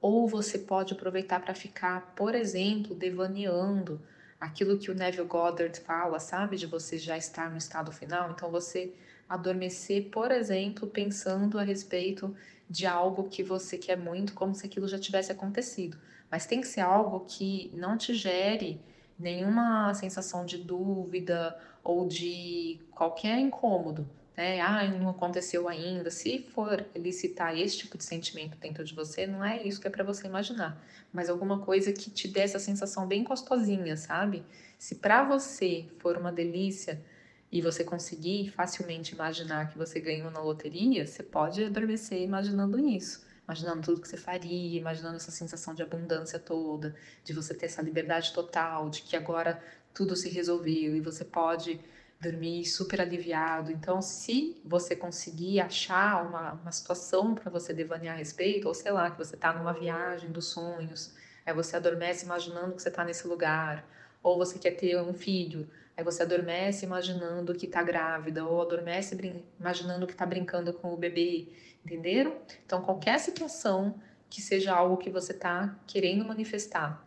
ou 0.00 0.26
você 0.28 0.58
pode 0.58 0.94
aproveitar 0.94 1.40
para 1.40 1.54
ficar, 1.54 2.14
por 2.14 2.34
exemplo, 2.34 2.94
devaneando 2.94 4.00
aquilo 4.40 4.78
que 4.78 4.90
o 4.90 4.94
Neville 4.94 5.26
Goddard 5.26 5.78
fala, 5.80 6.18
sabe? 6.18 6.56
De 6.56 6.66
você 6.66 6.98
já 6.98 7.16
estar 7.16 7.50
no 7.50 7.58
estado 7.58 7.92
final. 7.92 8.30
Então, 8.30 8.50
você 8.50 8.94
adormecer, 9.28 10.08
por 10.10 10.30
exemplo, 10.30 10.88
pensando 10.88 11.58
a 11.58 11.62
respeito 11.62 12.34
de 12.68 12.86
algo 12.86 13.28
que 13.28 13.42
você 13.42 13.76
quer 13.76 13.96
muito, 13.96 14.32
como 14.32 14.54
se 14.54 14.66
aquilo 14.66 14.88
já 14.88 14.98
tivesse 14.98 15.30
acontecido. 15.32 15.98
Mas 16.30 16.46
tem 16.46 16.60
que 16.60 16.68
ser 16.68 16.80
algo 16.80 17.26
que 17.26 17.70
não 17.74 17.98
te 17.98 18.14
gere 18.14 18.80
nenhuma 19.18 19.92
sensação 19.94 20.46
de 20.46 20.56
dúvida 20.58 21.58
ou 21.84 22.08
de 22.08 22.80
qualquer 22.92 23.38
incômodo 23.38 24.08
né? 24.40 24.58
Ah, 24.62 24.88
não 24.88 25.10
aconteceu 25.10 25.68
ainda. 25.68 26.10
Se 26.10 26.38
for 26.54 26.86
elicitar 26.94 27.54
esse 27.58 27.76
tipo 27.76 27.98
de 27.98 28.04
sentimento 28.04 28.56
dentro 28.56 28.82
de 28.82 28.94
você, 28.94 29.26
não 29.26 29.44
é 29.44 29.62
isso 29.62 29.78
que 29.78 29.86
é 29.86 29.90
para 29.90 30.02
você 30.02 30.26
imaginar, 30.26 30.82
mas 31.12 31.28
alguma 31.28 31.60
coisa 31.60 31.92
que 31.92 32.10
te 32.10 32.26
dê 32.26 32.40
essa 32.40 32.58
sensação 32.58 33.06
bem 33.06 33.22
gostosinha, 33.22 33.98
sabe? 33.98 34.42
Se 34.78 34.94
para 34.94 35.24
você 35.24 35.86
for 35.98 36.16
uma 36.16 36.32
delícia 36.32 37.04
e 37.52 37.60
você 37.60 37.84
conseguir 37.84 38.50
facilmente 38.50 39.12
imaginar 39.14 39.68
que 39.68 39.76
você 39.76 40.00
ganhou 40.00 40.30
na 40.30 40.40
loteria, 40.40 41.06
você 41.06 41.22
pode 41.22 41.62
adormecer 41.62 42.22
imaginando 42.22 42.78
isso. 42.78 43.28
Imaginando 43.44 43.82
tudo 43.82 44.00
que 44.00 44.08
você 44.08 44.16
faria, 44.16 44.78
imaginando 44.78 45.16
essa 45.16 45.30
sensação 45.30 45.74
de 45.74 45.82
abundância 45.82 46.38
toda, 46.38 46.94
de 47.22 47.34
você 47.34 47.52
ter 47.52 47.66
essa 47.66 47.82
liberdade 47.82 48.32
total, 48.32 48.88
de 48.88 49.02
que 49.02 49.16
agora 49.16 49.62
tudo 49.92 50.16
se 50.16 50.30
resolveu 50.30 50.96
e 50.96 51.00
você 51.00 51.26
pode 51.26 51.78
dormir 52.20 52.66
super 52.66 53.00
aliviado. 53.00 53.72
Então, 53.72 54.02
se 54.02 54.60
você 54.64 54.94
conseguir 54.94 55.60
achar 55.60 56.26
uma, 56.26 56.52
uma 56.52 56.70
situação 56.70 57.34
para 57.34 57.50
você 57.50 57.72
devanear 57.72 58.14
a 58.14 58.18
respeito, 58.18 58.68
ou 58.68 58.74
sei 58.74 58.92
lá, 58.92 59.10
que 59.10 59.16
você 59.16 59.34
está 59.34 59.52
numa 59.52 59.72
viagem 59.72 60.30
dos 60.30 60.46
sonhos, 60.48 61.14
aí 61.46 61.54
você 61.54 61.76
adormece 61.76 62.26
imaginando 62.26 62.74
que 62.74 62.82
você 62.82 62.90
está 62.90 63.04
nesse 63.04 63.26
lugar, 63.26 63.88
ou 64.22 64.36
você 64.36 64.58
quer 64.58 64.72
ter 64.72 65.00
um 65.00 65.14
filho, 65.14 65.66
aí 65.96 66.04
você 66.04 66.22
adormece 66.22 66.84
imaginando 66.84 67.54
que 67.54 67.64
está 67.64 67.82
grávida, 67.82 68.44
ou 68.44 68.60
adormece 68.60 69.18
imaginando 69.58 70.06
que 70.06 70.12
está 70.12 70.26
brincando 70.26 70.74
com 70.74 70.92
o 70.92 70.98
bebê, 70.98 71.48
entenderam? 71.84 72.36
Então, 72.66 72.82
qualquer 72.82 73.18
situação 73.18 73.98
que 74.28 74.42
seja 74.42 74.74
algo 74.74 74.98
que 74.98 75.08
você 75.08 75.32
está 75.32 75.74
querendo 75.86 76.24
manifestar 76.24 77.02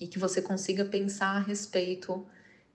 e 0.00 0.08
que 0.08 0.18
você 0.18 0.42
consiga 0.42 0.84
pensar 0.84 1.36
a 1.36 1.40
respeito 1.40 2.26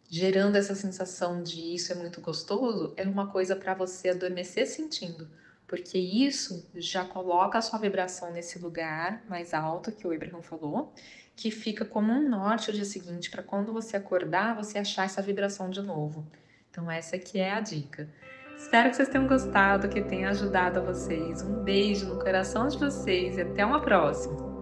gerando 0.09 0.55
essa 0.55 0.73
sensação 0.73 1.43
de 1.43 1.75
isso 1.75 1.91
é 1.91 1.95
muito 1.95 2.21
gostoso, 2.21 2.93
é 2.95 3.03
uma 3.03 3.27
coisa 3.27 3.55
para 3.55 3.73
você 3.73 4.09
adormecer 4.09 4.67
sentindo, 4.67 5.29
porque 5.67 5.97
isso 5.97 6.65
já 6.75 7.03
coloca 7.03 7.57
a 7.57 7.61
sua 7.61 7.77
vibração 7.77 8.31
nesse 8.31 8.57
lugar 8.57 9.23
mais 9.27 9.53
alto 9.53 9.91
que 9.91 10.07
o 10.07 10.13
Abraham 10.13 10.41
falou, 10.41 10.93
que 11.35 11.51
fica 11.51 11.85
como 11.85 12.11
um 12.11 12.27
norte 12.27 12.69
o 12.69 12.73
dia 12.73 12.85
seguinte 12.85 13.29
para 13.29 13.43
quando 13.43 13.73
você 13.73 13.97
acordar, 13.97 14.55
você 14.55 14.79
achar 14.79 15.05
essa 15.05 15.21
vibração 15.21 15.69
de 15.69 15.81
novo. 15.81 16.25
Então 16.71 16.89
essa 16.89 17.15
aqui 17.15 17.39
é 17.39 17.51
a 17.51 17.59
dica. 17.59 18.09
Espero 18.57 18.89
que 18.89 18.95
vocês 18.95 19.09
tenham 19.09 19.27
gostado, 19.27 19.87
que 19.87 20.01
tenha 20.01 20.29
ajudado 20.29 20.79
a 20.79 20.83
vocês. 20.83 21.43
Um 21.43 21.63
beijo 21.63 22.07
no 22.07 22.19
coração 22.19 22.67
de 22.67 22.77
vocês 22.77 23.37
e 23.37 23.41
até 23.41 23.63
uma 23.63 23.81
próxima. 23.81 24.56